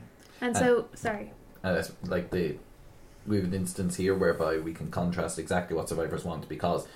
And 0.40 0.56
Uh, 0.56 0.58
so, 0.58 0.88
sorry. 0.94 1.32
And 1.62 1.76
it's 1.76 1.92
like 2.04 2.30
the 2.30 2.56
we 3.26 3.36
have 3.36 3.44
an 3.44 3.54
instance 3.54 3.96
here 3.96 4.14
whereby 4.14 4.58
we 4.58 4.72
can 4.72 4.90
contrast 4.90 5.38
exactly 5.38 5.76
what 5.76 5.88
survivors 5.88 6.24
want 6.24 6.48
because 6.48 6.86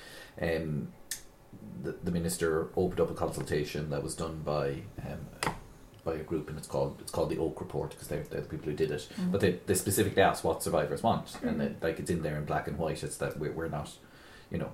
um, 0.41 0.93
the, 1.83 1.97
the 2.05 2.11
minister 2.13 2.69
opened 2.77 3.01
up 3.01 3.11
a 3.11 3.15
consultation 3.15 3.91
that 3.91 4.03
was 4.03 4.15
done 4.15 4.43
by 4.45 4.83
um, 5.05 5.55
by 6.05 6.15
a 6.15 6.23
group 6.23 6.49
and 6.49 6.59
it's 6.59 6.67
called 6.69 6.99
it's 7.01 7.11
called 7.13 7.31
the 7.31 7.39
Oak 7.39 7.61
Report 7.61 7.91
because 7.91 8.09
they're, 8.09 8.23
they're 8.25 8.41
the 8.41 8.49
people 8.49 8.67
who 8.71 8.77
did 8.77 8.91
it. 8.91 9.09
But 9.31 9.41
they, 9.41 9.59
they 9.67 9.75
specifically 9.75 10.23
asked 10.23 10.45
what 10.45 10.63
survivors 10.63 11.03
want, 11.03 11.37
and 11.43 11.59
Mhm. 11.61 11.65
it, 11.67 11.83
like 11.83 11.99
it's 11.99 12.11
in 12.11 12.23
there 12.23 12.37
in 12.37 12.45
black 12.45 12.69
and 12.69 12.79
white. 12.79 13.03
It's 13.05 13.17
that 13.19 13.39
we're, 13.39 13.53
we're 13.53 13.69
not, 13.69 13.91
you 14.51 14.59
know, 14.59 14.71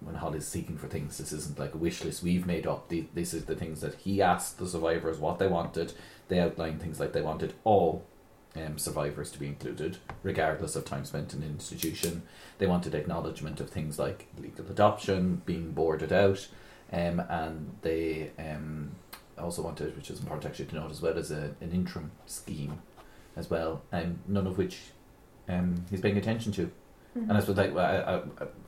when 0.00 0.16
Holly's 0.16 0.46
seeking 0.46 0.76
for 0.76 0.86
things, 0.86 1.16
this 1.18 1.32
isn't 1.32 1.58
like 1.58 1.74
a 1.74 1.78
wish 1.78 2.04
list 2.04 2.22
we've 2.22 2.46
made 2.46 2.66
up. 2.66 2.88
The, 2.88 3.06
this 3.14 3.32
is 3.32 3.46
the 3.46 3.54
things 3.56 3.80
that 3.80 3.94
he 3.94 4.20
asked 4.20 4.58
the 4.58 4.66
survivors 4.66 5.18
what 5.18 5.38
they 5.38 5.46
wanted. 5.46 5.92
They 6.28 6.40
outlined 6.40 6.82
things 6.82 7.00
like 7.00 7.12
they 7.12 7.22
wanted 7.22 7.54
all 7.64 8.04
um, 8.56 8.76
survivors 8.78 9.30
to 9.32 9.38
be 9.38 9.46
included, 9.46 9.96
regardless 10.22 10.76
of 10.76 10.84
time 10.84 11.04
spent 11.04 11.32
in 11.34 11.42
an 11.42 11.48
institution. 11.50 12.22
They 12.58 12.66
wanted 12.66 12.94
acknowledgement 12.94 13.60
of 13.60 13.70
things 13.70 13.98
like 13.98 14.26
legal 14.38 14.66
adoption, 14.66 15.42
being 15.46 15.72
boarded 15.72 16.12
out, 16.12 16.46
um, 16.92 17.20
and 17.28 17.76
they 17.82 18.30
um, 18.38 18.92
also 19.42 19.62
wanted, 19.62 19.96
which 19.96 20.10
is 20.10 20.20
important 20.20 20.46
actually 20.46 20.66
to 20.66 20.74
note 20.76 20.90
as 20.90 21.02
well, 21.02 21.18
as 21.18 21.30
a, 21.30 21.54
an 21.60 21.72
interim 21.72 22.10
scheme 22.26 22.80
as 23.36 23.50
well, 23.50 23.82
and 23.92 24.18
none 24.28 24.46
of 24.46 24.58
which 24.58 24.78
um, 25.48 25.84
he's 25.90 26.00
paying 26.00 26.16
attention 26.16 26.52
to. 26.52 26.70
Mhm. 27.16 27.28
And 27.28 27.32
I 27.32 27.40
suppose 27.40 27.56
like 27.56 27.76
I, 27.76 27.96
I, 27.98 28.16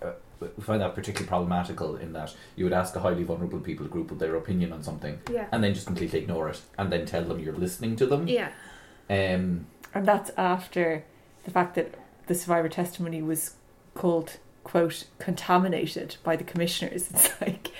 I, 0.06 0.12
I 0.42 0.60
find 0.60 0.80
that 0.80 0.94
particularly 0.94 1.26
problematical 1.28 1.96
in 1.96 2.12
that 2.12 2.34
you 2.56 2.64
would 2.64 2.72
ask 2.72 2.94
a 2.96 3.00
highly 3.00 3.22
vulnerable 3.24 3.60
people 3.60 3.86
group 3.86 4.16
their 4.18 4.36
opinion 4.36 4.72
on 4.72 4.82
something, 4.82 5.18
yeah. 5.32 5.46
and 5.52 5.62
then 5.64 5.74
just 5.74 5.86
completely 5.86 6.20
ignore 6.20 6.48
it, 6.48 6.60
and 6.78 6.92
then 6.92 7.06
tell 7.06 7.24
them 7.24 7.38
you're 7.38 7.54
listening 7.54 7.96
to 7.96 8.06
them. 8.06 8.28
Yeah. 8.28 8.50
Um, 9.08 9.66
And 9.94 10.04
that's 10.04 10.30
after 10.36 11.04
the 11.44 11.50
fact 11.50 11.74
that 11.76 11.94
the 12.26 12.34
survivor 12.34 12.68
testimony 12.68 13.22
was 13.22 13.54
called, 13.94 14.38
quote, 14.64 15.06
contaminated 15.18 16.16
by 16.22 16.36
the 16.36 16.44
commissioners. 16.44 17.08
It's 17.14 17.40
like 17.40 17.70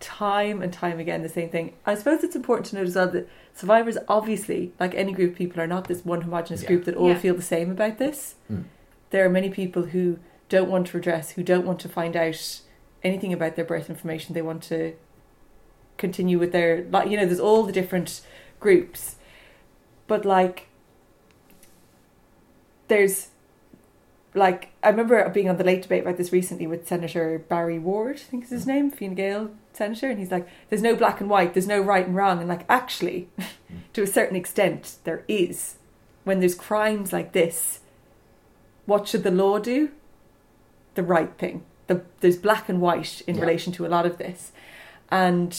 time 0.00 0.62
and 0.62 0.72
time 0.72 0.98
again 1.00 1.22
the 1.22 1.28
same 1.28 1.48
thing. 1.50 1.74
I 1.84 1.94
suppose 1.94 2.22
it's 2.22 2.36
important 2.36 2.66
to 2.68 2.76
note 2.76 2.86
as 2.86 2.94
well 2.96 3.08
that 3.10 3.28
survivors, 3.54 3.98
obviously, 4.06 4.72
like 4.78 4.94
any 4.94 5.12
group 5.12 5.32
of 5.32 5.38
people, 5.38 5.60
are 5.60 5.66
not 5.66 5.88
this 5.88 6.04
one 6.04 6.20
homogenous 6.22 6.62
Yeah. 6.62 6.68
group 6.68 6.84
that 6.84 6.94
all 6.94 7.08
Yeah. 7.08 7.18
feel 7.18 7.34
the 7.34 7.42
same 7.42 7.70
about 7.70 7.98
this. 7.98 8.36
Mm. 8.50 8.64
There 9.10 9.24
are 9.24 9.28
many 9.30 9.50
people 9.50 9.84
who 9.86 10.18
don't 10.48 10.70
want 10.70 10.88
to 10.88 10.96
redress, 10.96 11.32
who 11.32 11.42
don't 11.42 11.66
want 11.66 11.80
to 11.80 11.88
find 11.88 12.16
out 12.16 12.60
anything 13.02 13.32
about 13.32 13.56
their 13.56 13.64
birth 13.64 13.90
information. 13.90 14.34
They 14.34 14.42
want 14.42 14.62
to 14.64 14.94
continue 15.96 16.38
with 16.38 16.52
their, 16.52 16.84
like, 16.90 17.10
you 17.10 17.16
know, 17.16 17.26
there's 17.26 17.40
all 17.40 17.64
the 17.64 17.72
different 17.72 18.20
groups. 18.60 19.16
But, 20.06 20.24
like, 20.24 20.68
there's 22.88 23.28
like 24.38 24.70
I 24.82 24.88
remember 24.88 25.28
being 25.28 25.48
on 25.48 25.56
the 25.56 25.64
late 25.64 25.82
debate 25.82 26.02
about 26.02 26.16
this 26.16 26.32
recently 26.32 26.66
with 26.66 26.88
Senator 26.88 27.38
Barry 27.48 27.78
Ward, 27.78 28.16
I 28.16 28.30
think 28.30 28.44
is 28.44 28.50
his 28.50 28.64
mm. 28.64 28.68
name, 28.68 28.90
Fine 28.90 29.14
Gael 29.14 29.50
senator, 29.72 30.08
and 30.08 30.18
he's 30.18 30.30
like, 30.30 30.48
"There's 30.68 30.82
no 30.82 30.96
black 30.96 31.20
and 31.20 31.30
white, 31.30 31.54
there's 31.54 31.66
no 31.66 31.80
right 31.80 32.06
and 32.06 32.16
wrong," 32.16 32.38
and 32.38 32.48
like 32.48 32.64
actually, 32.68 33.28
mm. 33.38 33.46
to 33.92 34.02
a 34.02 34.06
certain 34.06 34.36
extent, 34.36 34.96
there 35.04 35.24
is. 35.28 35.76
When 36.24 36.40
there's 36.40 36.54
crimes 36.54 37.12
like 37.12 37.32
this, 37.32 37.80
what 38.86 39.08
should 39.08 39.22
the 39.22 39.30
law 39.30 39.58
do? 39.58 39.90
The 40.94 41.02
right 41.02 41.32
thing. 41.38 41.64
The, 41.86 42.02
there's 42.20 42.36
black 42.36 42.68
and 42.68 42.80
white 42.80 43.22
in 43.26 43.36
Yeah. 43.36 43.42
relation 43.42 43.72
to 43.74 43.86
a 43.86 43.88
lot 43.88 44.04
of 44.04 44.18
this, 44.18 44.52
and 45.10 45.58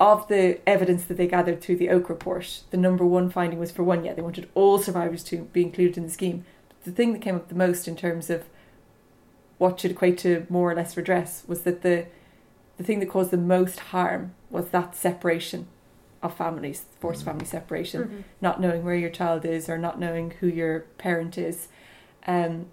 of 0.00 0.28
the 0.28 0.60
evidence 0.68 1.04
that 1.04 1.16
they 1.16 1.26
gathered 1.26 1.60
through 1.60 1.76
the 1.76 1.88
Oak 1.88 2.08
report, 2.08 2.62
the 2.70 2.76
number 2.76 3.06
one 3.06 3.30
finding 3.30 3.58
was 3.58 3.70
for 3.70 3.82
one, 3.82 4.04
yeah, 4.04 4.12
they 4.12 4.22
wanted 4.22 4.48
all 4.54 4.78
survivors 4.78 5.22
to 5.24 5.38
be 5.52 5.62
included 5.62 5.96
in 5.96 6.04
the 6.04 6.10
scheme. 6.10 6.44
The 6.84 6.92
thing 6.92 7.12
that 7.12 7.20
came 7.22 7.34
up 7.36 7.48
the 7.48 7.54
most 7.54 7.88
in 7.88 7.96
terms 7.96 8.30
of 8.30 8.44
what 9.58 9.80
should 9.80 9.90
equate 9.92 10.18
to 10.18 10.46
more 10.48 10.70
or 10.70 10.74
less 10.74 10.96
redress 10.96 11.44
was 11.46 11.62
that 11.62 11.82
the 11.82 12.06
the 12.76 12.82
thing 12.82 12.98
that 12.98 13.08
caused 13.08 13.30
the 13.30 13.36
most 13.36 13.78
harm 13.78 14.34
was 14.50 14.70
that 14.70 14.96
separation 14.96 15.68
of 16.24 16.36
families, 16.36 16.86
forced 16.98 17.22
Mhm. 17.22 17.26
family 17.26 17.44
separation, 17.44 18.02
Mhm. 18.02 18.22
not 18.40 18.60
knowing 18.60 18.82
where 18.84 18.96
your 18.96 19.10
child 19.10 19.44
is 19.44 19.68
or 19.68 19.78
not 19.78 20.00
knowing 20.00 20.32
who 20.40 20.48
your 20.48 20.80
parent 20.98 21.38
is. 21.38 21.68
Um, 22.26 22.66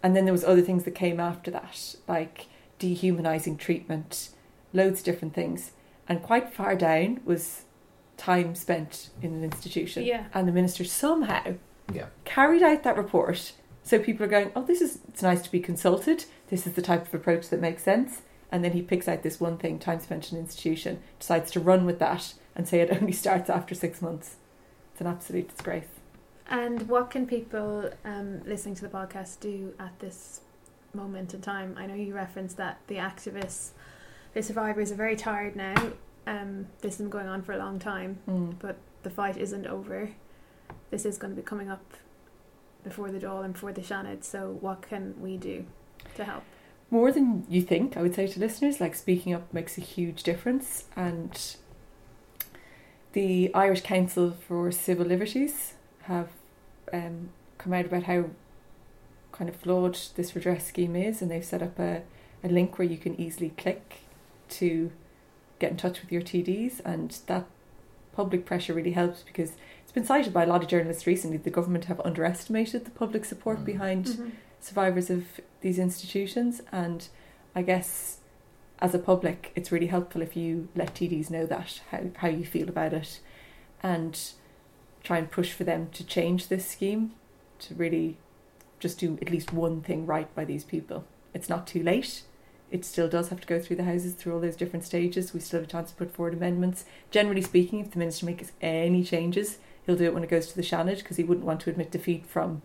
and 0.00 0.14
then 0.14 0.26
there 0.26 0.32
was 0.32 0.44
other 0.44 0.62
things 0.62 0.84
that 0.84 0.92
came 0.94 1.18
after 1.18 1.50
that, 1.50 1.96
like 2.06 2.46
dehumanizing 2.78 3.56
treatment, 3.56 4.28
loads 4.72 5.00
of 5.00 5.06
different 5.06 5.34
things. 5.34 5.72
And 6.08 6.22
quite 6.22 6.52
far 6.54 6.76
down 6.76 7.18
was 7.24 7.64
time 8.16 8.54
spent 8.54 9.10
in 9.20 9.32
an 9.34 9.42
institution. 9.42 10.04
Yeah. 10.04 10.26
And 10.32 10.46
the 10.46 10.52
minister 10.52 10.84
somehow 10.84 11.54
yeah, 11.94 12.06
carried 12.24 12.62
out 12.62 12.82
that 12.84 12.96
report. 12.96 13.52
So 13.84 13.98
people 13.98 14.24
are 14.24 14.28
going, 14.28 14.52
oh, 14.54 14.62
this 14.64 14.80
is 14.80 14.98
it's 15.08 15.22
nice 15.22 15.42
to 15.42 15.50
be 15.50 15.60
consulted. 15.60 16.24
This 16.48 16.66
is 16.66 16.74
the 16.74 16.82
type 16.82 17.06
of 17.06 17.14
approach 17.14 17.48
that 17.48 17.60
makes 17.60 17.82
sense. 17.82 18.22
And 18.50 18.62
then 18.62 18.72
he 18.72 18.82
picks 18.82 19.08
out 19.08 19.22
this 19.22 19.40
one 19.40 19.56
thing, 19.56 19.78
time 19.78 19.98
spent 20.00 20.30
in 20.30 20.38
institution, 20.38 21.00
decides 21.18 21.50
to 21.52 21.60
run 21.60 21.86
with 21.86 21.98
that 22.00 22.34
and 22.54 22.68
say 22.68 22.80
it 22.80 22.90
only 23.00 23.12
starts 23.12 23.48
after 23.50 23.74
six 23.74 24.02
months. 24.02 24.36
It's 24.92 25.00
an 25.00 25.06
absolute 25.06 25.48
disgrace. 25.48 25.86
And 26.48 26.86
what 26.88 27.10
can 27.10 27.26
people 27.26 27.90
um, 28.04 28.42
listening 28.44 28.74
to 28.76 28.82
the 28.82 28.88
podcast 28.88 29.40
do 29.40 29.72
at 29.80 29.98
this 30.00 30.42
moment 30.92 31.32
in 31.32 31.40
time? 31.40 31.74
I 31.78 31.86
know 31.86 31.94
you 31.94 32.14
referenced 32.14 32.58
that 32.58 32.78
the 32.88 32.96
activists, 32.96 33.70
the 34.34 34.42
survivors 34.42 34.92
are 34.92 34.96
very 34.96 35.16
tired 35.16 35.56
now. 35.56 35.74
Um, 36.26 36.66
this 36.82 36.94
has 36.94 36.98
been 36.98 37.08
going 37.10 37.26
on 37.28 37.42
for 37.42 37.52
a 37.52 37.58
long 37.58 37.78
time, 37.78 38.18
Mm. 38.28 38.54
but 38.58 38.76
the 39.02 39.10
fight 39.10 39.36
isn't 39.38 39.66
over. 39.66 40.10
This 40.92 41.06
is 41.06 41.16
going 41.16 41.34
to 41.34 41.40
be 41.40 41.44
coming 41.44 41.70
up 41.70 41.94
before 42.84 43.10
the 43.10 43.18
Dáil 43.18 43.46
and 43.46 43.54
before 43.54 43.72
the 43.72 43.80
Seanad. 43.80 44.24
So, 44.24 44.58
what 44.60 44.82
can 44.82 45.14
we 45.18 45.38
do 45.38 45.64
to 46.16 46.24
help? 46.24 46.42
More 46.90 47.10
than 47.10 47.46
you 47.48 47.62
think, 47.62 47.96
I 47.96 48.02
would 48.02 48.14
say 48.14 48.26
to 48.26 48.38
listeners, 48.38 48.78
like 48.78 48.94
speaking 48.94 49.32
up 49.32 49.54
makes 49.54 49.78
a 49.78 49.80
huge 49.80 50.22
difference. 50.22 50.84
And 50.94 51.56
the 53.14 53.50
Irish 53.54 53.80
Council 53.80 54.32
for 54.46 54.70
Civil 54.70 55.06
Liberties 55.06 55.72
have 56.02 56.28
um, 56.92 57.30
come 57.56 57.72
out 57.72 57.86
about 57.86 58.02
how 58.02 58.26
kind 59.32 59.48
of 59.48 59.56
flawed 59.56 59.98
this 60.16 60.36
redress 60.36 60.66
scheme 60.66 60.94
is, 60.94 61.22
and 61.22 61.30
they've 61.30 61.42
set 61.42 61.62
up 61.62 61.78
a, 61.78 62.02
a 62.44 62.48
link 62.48 62.78
where 62.78 62.86
you 62.86 62.98
can 62.98 63.18
easily 63.18 63.48
click 63.56 64.00
to 64.50 64.92
get 65.58 65.70
in 65.70 65.78
touch 65.78 66.02
with 66.02 66.12
your 66.12 66.20
TDs, 66.20 66.82
and 66.84 67.16
that 67.28 67.46
public 68.14 68.44
pressure 68.44 68.74
really 68.74 68.92
helps 68.92 69.22
because 69.22 69.52
it's 69.92 69.94
been 69.94 70.06
cited 70.06 70.32
by 70.32 70.44
a 70.44 70.46
lot 70.46 70.62
of 70.62 70.68
journalists 70.68 71.06
recently. 71.06 71.36
The 71.36 71.50
government 71.50 71.84
have 71.84 72.00
underestimated 72.02 72.86
the 72.86 72.90
public 72.92 73.26
support 73.26 73.58
Mm. 73.60 73.64
behind 73.66 74.04
Mm-hmm. 74.06 74.28
survivors 74.58 75.10
of 75.10 75.24
these 75.60 75.78
institutions 75.78 76.62
and 76.72 77.08
I 77.54 77.60
guess 77.62 78.18
as 78.78 78.94
a 78.94 78.98
public 78.98 79.52
it's 79.54 79.70
really 79.72 79.88
helpful 79.88 80.22
if 80.22 80.36
you 80.36 80.68
let 80.74 80.94
TDs 80.94 81.30
know 81.30 81.44
that 81.46 81.80
how, 81.90 82.00
how 82.16 82.28
you 82.28 82.44
feel 82.46 82.68
about 82.68 82.92
it 82.94 83.20
and 83.82 84.18
try 85.02 85.18
and 85.18 85.30
push 85.30 85.52
for 85.52 85.64
them 85.64 85.88
to 85.92 86.04
change 86.04 86.48
this 86.48 86.66
scheme 86.66 87.12
to 87.58 87.74
really 87.74 88.16
just 88.80 88.98
do 88.98 89.18
at 89.20 89.30
least 89.30 89.52
one 89.52 89.82
thing 89.82 90.06
right 90.06 90.32
by 90.34 90.44
these 90.44 90.64
people. 90.64 91.04
It's 91.34 91.48
not 91.48 91.66
too 91.66 91.82
late. 91.82 92.22
It 92.70 92.84
still 92.84 93.08
does 93.08 93.28
have 93.28 93.40
to 93.42 93.46
go 93.46 93.60
through 93.60 93.76
the 93.76 93.84
houses 93.84 94.14
through 94.14 94.32
all 94.34 94.40
those 94.40 94.56
different 94.56 94.84
stages. 94.84 95.34
We 95.34 95.40
still 95.40 95.60
have 95.60 95.68
a 95.68 95.72
chance 95.72 95.90
to 95.90 95.96
put 95.96 96.10
forward 96.14 96.34
amendments. 96.34 96.84
Generally 97.10 97.42
speaking, 97.42 97.80
if 97.80 97.90
the 97.90 97.98
minister 97.98 98.24
makes 98.26 98.50
any 98.62 99.04
changes, 99.04 99.58
he'll 99.86 99.96
do 99.96 100.04
it 100.04 100.14
when 100.14 100.24
it 100.24 100.30
goes 100.30 100.48
to 100.48 100.56
the 100.56 100.62
Seanad 100.62 100.98
because 100.98 101.16
he 101.16 101.24
wouldn't 101.24 101.46
want 101.46 101.60
to 101.62 101.70
admit 101.70 101.90
defeat 101.90 102.26
from 102.26 102.62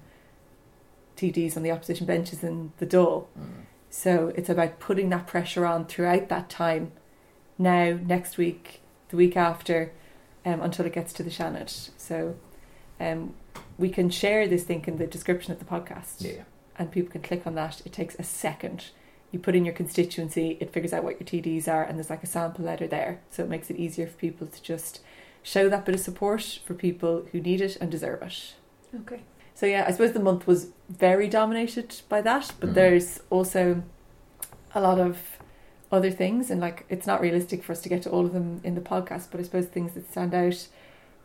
TDs 1.16 1.58
on 1.58 1.64
the 1.64 1.72
opposition 1.72 2.06
benches 2.06 2.44
in 2.44 2.72
the 2.78 2.86
Dáil. 2.86 3.26
Mm. 3.38 3.66
So 3.90 4.32
it's 4.36 4.50
about 4.50 4.80
putting 4.80 5.10
that 5.10 5.28
pressure 5.28 5.66
on 5.66 5.86
throughout 5.86 6.30
that 6.30 6.50
time, 6.50 6.92
now, 7.58 7.98
next 8.06 8.38
week, 8.38 8.82
the 9.10 9.18
week 9.18 9.36
after, 9.36 9.92
um, 10.46 10.62
until 10.62 10.86
it 10.86 10.94
gets 10.94 11.14
to 11.14 11.24
the 11.24 11.30
Seanad. 11.30 11.90
So 11.98 12.36
um, 13.00 13.34
we 13.78 13.90
can 13.90 14.10
share 14.10 14.48
this 14.48 14.70
link 14.70 14.88
in 14.88 14.98
the 14.98 15.08
description 15.08 15.52
of 15.52 15.60
the 15.60 15.66
podcast 15.66 16.22
yeah, 16.22 16.44
and 16.78 16.92
people 16.92 17.12
can 17.12 17.22
click 17.22 17.48
on 17.48 17.56
that. 17.56 17.82
It 17.86 17.94
takes 17.94 18.16
a 18.20 18.24
second. 18.24 18.86
you 19.32 19.40
put 19.40 19.56
in 19.56 19.66
your 19.66 19.74
constituency, 19.74 20.58
it 20.60 20.72
figures 20.72 20.94
out 20.94 21.04
what 21.04 21.20
your 21.20 21.28
TDs 21.28 21.68
are, 21.68 21.84
and 21.84 21.98
there's 21.98 22.10
like 22.10 22.24
a 22.24 22.28
sample 22.28 22.66
letter 22.66 22.88
there. 22.88 23.22
So 23.32 23.44
it 23.44 23.50
makes 23.50 23.70
it 23.70 23.78
easier 23.78 24.08
for 24.08 24.18
people 24.18 24.48
to 24.48 24.62
just 24.62 25.02
show 25.48 25.70
that 25.70 25.86
bit 25.86 25.96
of 25.96 26.02
support 26.02 26.60
for 26.66 26.74
people 26.74 27.26
who 27.32 27.40
need 27.40 27.62
it 27.62 27.78
and 27.80 27.90
deserve 27.90 28.22
it. 28.22 28.54
Okay. 29.02 29.22
So 29.56 29.66
yeah, 29.66 29.86
I 29.88 29.92
suppose 29.92 30.12
the 30.12 30.20
month 30.20 30.46
was 30.46 30.72
very 30.90 31.30
dominated 31.30 32.02
by 32.10 32.20
that, 32.22 32.54
but 32.60 32.72
Mhm. 32.72 32.74
there's 32.74 33.22
also 33.30 33.82
a 34.76 34.82
lot 34.82 35.00
of 35.00 35.18
other 35.90 36.12
things, 36.12 36.52
and 36.52 36.60
like 36.60 36.86
it's 36.90 37.08
not 37.08 37.22
realistic 37.22 37.64
for 37.64 37.72
us 37.72 37.80
to 37.82 37.88
get 37.90 38.02
to 38.04 38.10
all 38.10 38.26
of 38.26 38.34
them 38.34 38.60
in 38.66 38.76
the 38.76 38.82
podcast. 38.82 39.28
But 39.32 39.40
I 39.40 39.44
suppose 39.44 39.68
things 39.68 39.94
that 39.94 40.12
stand 40.12 40.34
out 40.34 40.68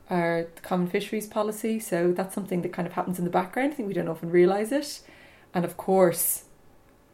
are 0.09 0.47
the 0.55 0.61
common 0.63 0.87
fisheries 0.87 1.27
policy. 1.27 1.81
So 1.81 2.13
that's 2.13 2.33
something 2.35 2.63
that 2.63 2.73
kind 2.73 2.87
of 2.87 2.95
happens 2.95 3.19
in 3.19 3.25
the 3.25 3.31
background. 3.41 3.73
I 3.73 3.75
think 3.77 3.89
we 3.89 3.95
don't 3.95 4.09
often 4.09 4.31
realise 4.31 4.71
it, 4.71 5.01
and 5.53 5.65
of 5.65 5.77
course, 5.77 6.45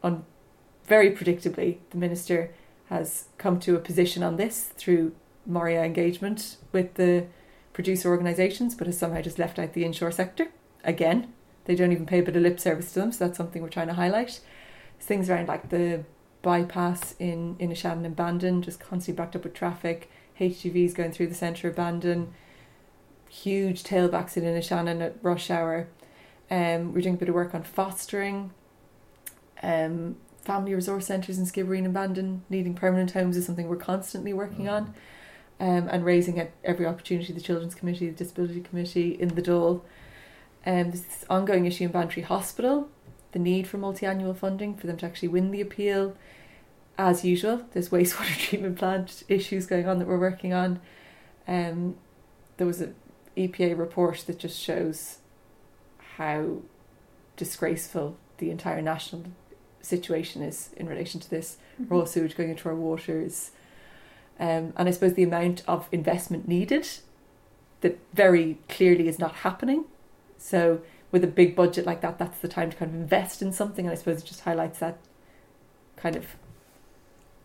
on 0.03 0.25
very 0.85 1.09
predictably, 1.11 1.77
the 1.89 1.97
minister 1.97 2.51
has 2.89 3.25
come 3.39 3.59
to 3.59 3.75
a 3.75 3.79
position 3.79 4.21
on 4.23 4.37
this 4.37 4.55
through 4.77 5.13
Moria 5.49 5.83
engagement 5.83 6.57
with 6.71 6.93
the 6.95 7.25
producer 7.73 8.09
organisations, 8.09 8.75
but 8.75 8.87
has 8.87 8.97
somehow 8.97 9.21
just 9.21 9.39
left 9.39 9.59
out 9.59 9.73
the 9.73 9.85
inshore 9.85 10.11
sector 10.11 10.49
again. 10.83 11.33
They 11.65 11.75
don't 11.75 11.91
even 11.91 12.05
pay 12.05 12.19
a 12.19 12.23
bit 12.23 12.35
of 12.35 12.41
lip 12.41 12.59
service 12.59 12.93
to 12.93 12.99
them, 12.99 13.11
so 13.11 13.25
that's 13.25 13.37
something 13.37 13.61
we're 13.61 13.69
trying 13.69 13.87
to 13.87 13.93
highlight. 13.93 14.39
Things 14.99 15.29
around 15.29 15.47
like 15.47 15.69
the 15.69 16.03
bypass 16.41 17.15
in 17.19 17.55
Inishannon 17.57 18.05
and 18.05 18.15
Bandon, 18.15 18.61
just 18.61 18.79
constantly 18.79 19.21
backed 19.21 19.35
up 19.35 19.43
with 19.43 19.53
traffic. 19.53 20.09
HGVs 20.39 20.95
going 20.95 21.11
through 21.11 21.27
the 21.27 21.35
centre 21.35 21.67
of 21.67 21.75
Bandon, 21.75 22.33
huge 23.29 23.83
tailbacks 23.83 24.37
in 24.37 24.43
Inishannon 24.43 25.01
at 25.01 25.15
rush 25.21 25.51
hour. 25.51 25.87
Um, 26.49 26.93
we're 26.93 27.01
doing 27.01 27.15
a 27.15 27.17
bit 27.17 27.29
of 27.29 27.35
work 27.35 27.53
on 27.53 27.63
fostering. 27.63 28.51
Um, 29.61 30.15
family 30.43 30.73
resource 30.73 31.05
centres 31.05 31.37
in 31.37 31.45
Skibbereen 31.45 31.85
and 31.85 31.93
Bandon 31.93 32.43
needing 32.49 32.73
permanent 32.73 33.11
homes 33.11 33.37
is 33.37 33.45
something 33.45 33.67
we're 33.67 33.75
constantly 33.75 34.33
working 34.33 34.67
on. 34.67 34.93
Um, 35.61 35.89
and 35.91 36.05
raising 36.05 36.39
at 36.39 36.51
every 36.63 36.85
opportunity 36.85 37.33
the 37.33 37.41
Children's 37.41 37.75
Committee, 37.75 38.09
the 38.09 38.15
Disability 38.15 38.61
Committee 38.61 39.09
in 39.19 39.29
the 39.35 39.41
Dáil. 39.41 39.81
Um, 40.65 40.91
there's 40.91 41.01
this 41.03 41.25
ongoing 41.29 41.65
issue 41.65 41.83
in 41.83 41.91
Bantry 41.91 42.21
Hospital, 42.23 42.87
the 43.33 43.39
need 43.39 43.67
for 43.67 43.77
multi-annual 43.77 44.33
funding 44.33 44.75
for 44.77 44.87
them 44.87 44.95
to 44.97 45.05
actually 45.05 45.27
win 45.27 45.51
the 45.51 45.59
appeal. 45.59 46.15
As 46.97 47.25
usual, 47.25 47.63
there's 47.73 47.89
wastewater 47.89 48.37
treatment 48.47 48.77
plant 48.77 49.23
issues 49.27 49.65
going 49.65 49.85
on 49.87 49.99
that 49.99 50.07
we're 50.07 50.17
working 50.19 50.53
on. 50.53 50.79
Um, 51.45 51.95
there 52.55 52.67
was 52.67 52.79
an 52.79 52.95
EPA 53.35 53.77
report 53.77 54.23
that 54.27 54.39
just 54.39 54.57
shows 54.59 55.17
how 56.17 56.61
disgraceful 57.35 58.17
the 58.37 58.49
entire 58.49 58.81
national 58.81 59.25
situation 59.81 60.41
is 60.41 60.69
in 60.77 60.87
relation 60.87 61.19
to 61.19 61.29
this 61.29 61.57
Mm-hmm. 61.81 61.93
raw 61.95 62.03
sewage 62.03 62.35
going 62.35 62.49
into 62.49 62.67
our 62.67 62.75
waters. 62.75 63.51
Um, 64.39 64.73
and 64.77 64.87
I 64.87 64.91
suppose 64.91 65.13
the 65.13 65.23
amount 65.23 65.63
of 65.67 65.87
investment 65.91 66.47
needed 66.47 66.87
that 67.81 67.99
very 68.13 68.57
clearly 68.69 69.07
is 69.07 69.19
not 69.19 69.35
happening. 69.35 69.85
So, 70.37 70.81
with 71.11 71.23
a 71.23 71.27
big 71.27 71.55
budget 71.55 71.85
like 71.85 72.01
that, 72.01 72.19
that's 72.19 72.39
the 72.39 72.47
time 72.47 72.69
to 72.69 72.77
kind 72.77 72.93
of 72.93 72.95
invest 72.95 73.41
in 73.41 73.51
something. 73.51 73.85
And 73.85 73.91
I 73.91 73.95
suppose 73.95 74.21
it 74.21 74.25
just 74.25 74.41
highlights 74.41 74.79
that 74.79 74.97
kind 75.97 76.15
of 76.15 76.35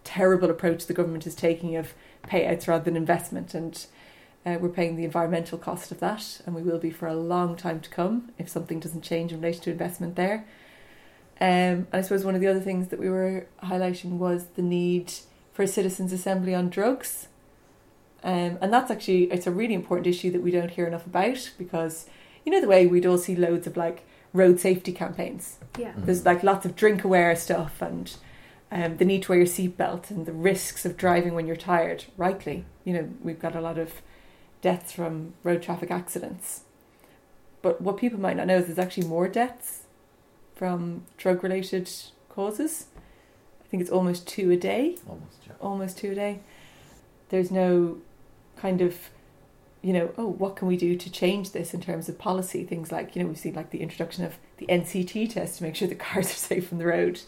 terrible 0.04 0.50
approach 0.50 0.86
the 0.86 0.94
government 0.94 1.26
is 1.26 1.34
taking 1.34 1.74
of 1.76 1.94
payouts 2.24 2.68
rather 2.68 2.84
than 2.84 2.96
investment. 2.96 3.54
And 3.54 3.86
uh, 4.46 4.58
we're 4.60 4.68
paying 4.68 4.96
the 4.96 5.04
environmental 5.04 5.56
cost 5.56 5.90
of 5.90 6.00
that, 6.00 6.42
and 6.44 6.54
we 6.54 6.62
will 6.62 6.78
be 6.78 6.90
for 6.90 7.08
a 7.08 7.14
long 7.14 7.56
time 7.56 7.80
to 7.80 7.88
come 7.88 8.30
if 8.38 8.48
something 8.48 8.78
doesn't 8.78 9.02
change 9.02 9.32
in 9.32 9.40
relation 9.40 9.62
to 9.62 9.70
investment 9.70 10.16
there. 10.16 10.44
Um, 11.40 11.88
and 11.90 11.94
I 11.94 12.00
suppose 12.02 12.24
one 12.24 12.34
of 12.34 12.40
the 12.40 12.46
other 12.46 12.60
things 12.60 12.88
that 12.88 13.00
we 13.00 13.08
were 13.08 13.46
highlighting 13.62 14.18
was 14.18 14.46
the 14.54 14.62
need 14.62 15.12
for 15.54 15.62
a 15.62 15.68
citizens' 15.68 16.12
assembly 16.12 16.54
on 16.54 16.68
drugs. 16.68 17.28
Um, 18.22 18.58
and 18.60 18.72
that's 18.72 18.90
actually 18.90 19.24
it's 19.30 19.46
a 19.46 19.50
really 19.50 19.74
important 19.74 20.06
issue 20.06 20.30
that 20.32 20.42
we 20.42 20.50
don't 20.50 20.72
hear 20.72 20.86
enough 20.86 21.06
about 21.06 21.52
because 21.56 22.06
you 22.44 22.52
know 22.52 22.60
the 22.60 22.68
way 22.68 22.86
we'd 22.86 23.06
all 23.06 23.18
see 23.18 23.36
loads 23.36 23.66
of 23.66 23.76
like 23.76 24.04
road 24.32 24.58
safety 24.58 24.92
campaigns. 24.92 25.58
Yeah. 25.78 25.92
Mm. 25.92 26.06
There's 26.06 26.26
like 26.26 26.42
lots 26.42 26.66
of 26.66 26.74
drink 26.74 27.04
aware 27.04 27.36
stuff 27.36 27.80
and 27.80 28.14
um, 28.72 28.96
the 28.96 29.04
need 29.04 29.22
to 29.22 29.32
wear 29.32 29.38
your 29.38 29.46
seatbelt 29.46 30.10
and 30.10 30.26
the 30.26 30.32
risks 30.32 30.84
of 30.84 30.96
driving 30.96 31.34
when 31.34 31.46
you're 31.46 31.54
tired. 31.54 32.06
Rightly, 32.16 32.64
you 32.84 32.92
know 32.92 33.10
we've 33.22 33.38
got 33.38 33.54
a 33.54 33.60
lot 33.60 33.78
of 33.78 34.02
deaths 34.60 34.92
from 34.92 35.34
road 35.44 35.62
traffic 35.62 35.90
accidents. 35.90 36.62
But 37.62 37.80
what 37.80 37.96
people 37.96 38.18
might 38.18 38.36
not 38.36 38.46
know 38.46 38.56
is 38.56 38.66
there's 38.66 38.78
actually 38.78 39.06
more 39.06 39.28
deaths 39.28 39.82
from 40.54 41.04
drug 41.16 41.42
related 41.42 41.90
causes. 42.28 42.86
I 43.64 43.68
think 43.70 43.80
it's 43.80 43.90
almost 43.90 44.26
two 44.26 44.50
a 44.50 44.56
day 44.56 44.96
Almost, 45.08 45.38
yeah. 45.46 45.52
almost 45.60 45.98
two 45.98 46.12
a 46.12 46.14
day. 46.14 46.40
There's 47.30 47.50
no 47.50 47.98
kind 48.56 48.80
of, 48.80 48.96
you 49.82 49.92
know, 49.92 50.12
oh, 50.16 50.26
what 50.26 50.56
can 50.56 50.68
we 50.68 50.76
do 50.76 50.96
to 50.96 51.10
change 51.10 51.52
this 51.52 51.74
in 51.74 51.80
terms 51.80 52.08
of 52.08 52.18
policy? 52.18 52.64
Things 52.64 52.92
like, 52.92 53.16
you 53.16 53.22
know, 53.22 53.28
we've 53.28 53.38
seen 53.38 53.54
like 53.54 53.70
the 53.70 53.80
introduction 53.80 54.24
of 54.24 54.36
the 54.58 54.66
NCT 54.66 55.32
test 55.32 55.58
to 55.58 55.64
make 55.64 55.74
sure 55.74 55.88
the 55.88 55.94
cars 56.06 56.26
are 56.26 56.34
safe 56.34 56.68
from 56.68 56.78
the 56.78 56.86
road. 56.86 57.20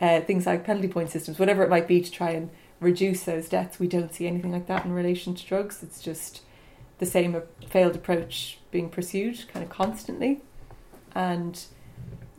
Uh, 0.00 0.20
things 0.20 0.46
like 0.46 0.64
penalty 0.64 0.88
point 0.88 1.10
systems, 1.10 1.38
whatever 1.38 1.62
it 1.62 1.68
might 1.68 1.86
be 1.86 2.00
to 2.00 2.10
try 2.10 2.30
and 2.30 2.50
reduce 2.80 3.24
those 3.24 3.48
deaths. 3.48 3.78
We 3.78 3.88
don't 3.88 4.14
see 4.14 4.26
anything 4.26 4.52
like 4.52 4.66
that 4.66 4.84
in 4.84 4.92
relation 4.92 5.34
to 5.34 5.46
drugs. 5.46 5.82
It's 5.82 6.00
just 6.00 6.42
the 6.98 7.06
same 7.06 7.40
failed 7.68 7.96
approach 7.96 8.58
being 8.70 8.88
pursued 8.88 9.46
kind 9.52 9.62
of 9.62 9.70
constantly. 9.70 10.40
And 11.14 11.62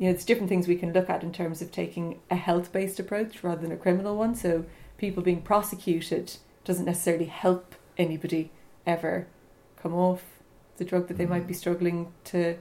you 0.02 0.08
know, 0.08 0.14
there's 0.14 0.26
different 0.26 0.50
things 0.50 0.68
we 0.68 0.76
can 0.78 0.94
look 0.94 1.12
at 1.12 1.22
in 1.22 1.32
terms 1.32 1.62
of 1.62 1.72
taking 1.72 2.20
a 2.32 2.36
health 2.36 2.72
based 2.72 3.00
approach 3.00 3.44
rather 3.44 3.62
than 3.62 3.72
a 3.72 3.78
criminal 3.78 4.18
one. 4.18 4.34
So 4.34 4.66
people 4.98 5.22
being 5.22 5.44
prosecuted 5.44 6.38
doesn't 6.64 6.86
necessarily 6.86 7.26
help 7.26 7.76
anybody 8.00 8.50
ever 8.88 9.28
come 9.80 9.94
off 9.94 10.24
the 10.78 10.86
drug 10.86 11.08
that 11.08 11.20
they 11.20 11.28
might 11.28 11.46
be 11.46 11.54
struggling 11.54 12.12
to 12.24 12.58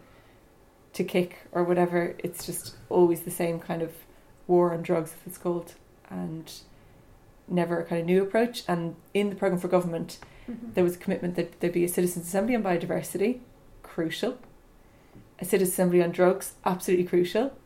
to 0.92 1.02
kick 1.02 1.38
or 1.50 1.64
whatever. 1.64 2.14
It's 2.18 2.44
just 2.44 2.74
always 2.90 3.22
the 3.22 3.30
same 3.30 3.58
kind 3.58 3.80
of 3.80 3.94
war 4.46 4.74
on 4.74 4.82
drugs, 4.82 5.14
if 5.18 5.26
it's 5.26 5.38
called, 5.38 5.76
and 6.10 6.52
never 7.48 7.80
a 7.80 7.84
kind 7.86 8.02
of 8.02 8.06
new 8.06 8.22
approach. 8.22 8.64
And 8.68 8.96
in 9.14 9.30
the 9.30 9.36
program 9.36 9.58
for 9.58 9.68
government, 9.68 10.18
Mhm. 10.46 10.74
there 10.74 10.84
was 10.84 10.96
a 10.96 10.98
commitment 10.98 11.36
that 11.36 11.58
there'd 11.60 11.72
be 11.72 11.84
a 11.84 11.88
citizens' 11.88 12.26
assembly 12.26 12.54
on 12.54 12.62
biodiversity, 12.62 13.40
crucial. 13.82 14.36
A 15.40 15.44
citizens' 15.44 15.72
assembly 15.72 16.02
on 16.02 16.10
drugs, 16.10 16.54
absolutely 16.64 17.06
crucial, 17.06 17.56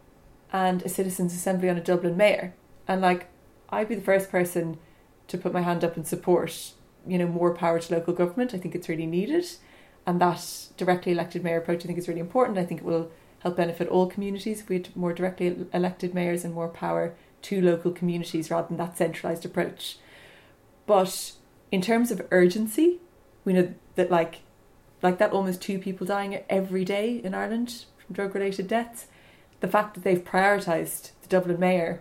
and 0.53 0.83
a 0.83 0.89
citizens' 0.89 1.35
assembly 1.35 1.69
on 1.69 1.77
a 1.77 1.83
Dublin 1.83 2.17
mayor. 2.17 2.55
And 2.87 3.01
like, 3.01 3.27
I'd 3.71 3.89
be 3.89 3.97
the 3.97 4.01
first 4.03 4.31
person 4.31 4.79
to 5.27 5.39
put 5.39 5.53
my 5.53 5.63
hand 5.63 5.83
up 5.83 5.97
and 5.97 6.07
support, 6.07 6.73
you 7.07 7.19
know, 7.19 7.27
more 7.27 7.55
power 7.55 7.81
to 7.81 7.95
local 7.95 8.15
government. 8.15 8.55
I 8.55 8.59
think 8.59 8.75
it's 8.75 8.89
really 8.89 9.07
needed, 9.07 9.47
and 10.07 10.21
that 10.21 10.69
directly 10.77 11.13
elected 11.13 11.43
mayor 11.43 11.59
approach 11.59 11.83
I 11.83 11.87
think 11.87 11.99
is 11.99 12.09
really 12.09 12.21
important. 12.21 12.59
I 12.59 12.65
think 12.65 12.83
it 12.83 12.87
will 12.87 13.11
help 13.41 13.57
benefit 13.57 13.89
all 13.89 14.07
communities 14.07 14.61
if 14.61 14.69
we 14.69 14.77
had 14.77 14.95
more 14.97 15.13
directly 15.13 15.67
elected 15.73 16.15
mayors 16.15 16.45
and 16.45 16.55
more 16.55 16.69
power 16.69 17.15
to 17.43 17.61
local 17.61 17.91
communities 17.91 18.51
rather 18.51 18.69
than 18.69 18.77
that 18.79 18.97
centralised 18.97 19.45
approach. 19.45 19.99
But 20.87 21.33
in 21.71 21.83
terms 21.83 22.11
of 22.11 22.27
urgency, 22.31 23.01
we 23.45 23.53
know 23.53 23.75
that 23.97 24.11
like 24.11 24.41
like 25.05 25.19
that 25.19 25.33
almost 25.33 25.61
two 25.61 25.79
people 25.79 26.07
dying 26.07 26.43
every 26.49 26.83
day 26.83 27.21
in 27.23 27.35
Ireland 27.35 27.85
from 27.99 28.15
drug 28.15 28.35
related 28.35 28.67
deaths. 28.67 29.07
The 29.61 29.69
fact 29.69 29.95
that 29.95 30.03
they've 30.03 30.25
prioritised 30.25 31.11
the 31.21 31.29
Dublin 31.29 31.61
Mayor 31.61 32.01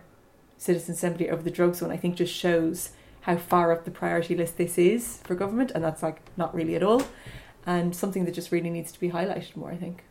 Citizen 0.56 0.94
Assembly 0.94 1.28
over 1.28 1.42
the 1.42 1.50
drugs 1.50 1.82
one, 1.82 1.90
I 1.90 1.98
think 1.98 2.16
just 2.16 2.34
shows 2.34 2.92
how 3.20 3.36
far 3.36 3.72
up 3.72 3.84
the 3.84 3.90
priority 3.90 4.34
list 4.34 4.56
this 4.56 4.78
is 4.78 5.18
for 5.24 5.34
government, 5.34 5.70
and 5.74 5.84
that's 5.84 6.02
like 6.02 6.22
not 6.38 6.54
really 6.54 6.76
at 6.76 6.82
all, 6.82 7.02
and 7.66 7.94
something 7.94 8.24
that 8.24 8.34
just 8.34 8.50
really 8.50 8.70
needs 8.70 8.90
to 8.92 9.00
be 9.00 9.10
highlighted 9.10 9.54
more. 9.54 9.70
I 9.70 9.76
think. 9.76 10.02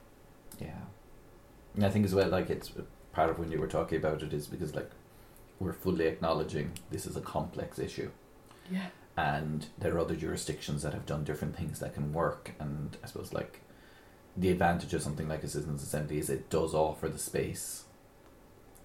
Yeah. 0.60 0.82
And 1.76 1.84
I 1.84 1.90
think 1.90 2.06
as 2.06 2.14
well, 2.14 2.30
like 2.30 2.52
it's 2.52 2.72
part 3.12 3.32
of 3.32 3.40
when 3.40 3.52
you 3.52 3.60
were 3.60 3.68
talking 3.68 3.98
about 3.98 4.22
it 4.22 4.34
is 4.34 4.46
because 4.46 4.76
like 4.76 4.92
we're 5.60 5.74
fully 5.74 6.06
acknowledging 6.06 6.74
this 6.92 7.08
is 7.08 7.18
a 7.18 7.22
complex 7.22 7.80
issue, 7.80 8.12
Yeah. 8.70 8.88
And 9.16 9.68
there 9.78 9.94
are 9.96 10.00
other 10.00 10.16
jurisdictions 10.16 10.82
that 10.84 10.94
have 10.94 11.06
done 11.06 11.24
different 11.24 11.56
things 11.56 11.80
that 11.80 11.94
can 11.94 12.14
work. 12.14 12.52
And 12.60 12.98
I 13.04 13.08
suppose 13.08 13.32
like 13.34 13.60
the 14.36 14.50
advantage 14.50 14.94
of 14.94 15.02
something 15.04 15.28
like 15.28 15.44
a 15.44 15.48
citizens' 15.48 15.84
assembly 15.84 16.18
is 16.18 16.30
it 16.30 16.50
does 16.50 16.74
offer 16.74 17.08
the 17.10 17.20
space. 17.20 17.84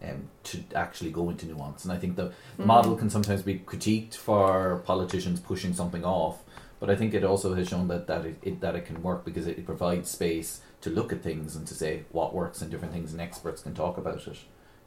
Um, 0.01 0.29
to 0.45 0.63
actually 0.77 1.11
go 1.11 1.29
into 1.29 1.45
nuance, 1.47 1.83
and 1.83 1.93
I 1.93 1.97
think 1.99 2.15
the 2.15 2.31
Mm. 2.57 2.67
model 2.67 2.95
can 2.95 3.11
sometimes 3.11 3.43
be 3.43 3.59
critiqued 3.59 4.15
for 4.15 4.81
politicians 4.87 5.41
pushing 5.41 5.75
something 5.75 6.05
off, 6.05 6.45
but 6.79 6.89
I 6.89 6.95
think 6.95 7.15
it 7.15 7.25
also 7.25 7.53
has 7.55 7.67
shown 7.69 7.89
that 7.89 8.07
that 8.07 8.25
it, 8.25 8.37
it 8.43 8.61
that 8.61 8.77
it 8.77 8.87
can 8.87 9.03
work 9.03 9.25
because 9.25 9.49
it, 9.49 9.59
it 9.59 9.67
provides 9.67 10.09
space 10.09 10.61
to 10.83 10.91
look 10.91 11.13
at 11.13 11.21
things 11.23 11.57
and 11.57 11.67
to 11.67 11.75
say 11.75 12.05
what 12.13 12.33
works 12.33 12.63
and 12.63 12.71
different 12.71 12.95
things, 12.95 13.11
and 13.11 13.21
experts 13.21 13.61
can 13.63 13.75
talk 13.75 13.99
about 13.99 14.25
it. 14.29 14.39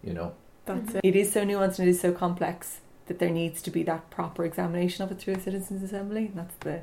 You 0.01 0.13
know, 0.13 0.31
That's 0.65 0.91
Mhm. 0.93 0.95
it. 0.95 1.01
It 1.03 1.15
is 1.17 1.33
so 1.33 1.43
nuanced 1.43 1.79
and 1.79 1.89
it 1.89 1.91
is 1.91 1.99
so 1.99 2.13
complex 2.13 2.79
that 3.11 3.19
there 3.19 3.29
needs 3.29 3.61
to 3.61 3.69
be 3.71 3.83
that 3.83 4.09
proper 4.09 4.45
examination 4.45 5.03
of 5.03 5.11
it 5.11 5.19
through 5.19 5.33
a 5.33 5.39
citizens' 5.39 5.83
assembly. 5.83 6.27
And 6.27 6.35
that's 6.37 6.55
the 6.61 6.81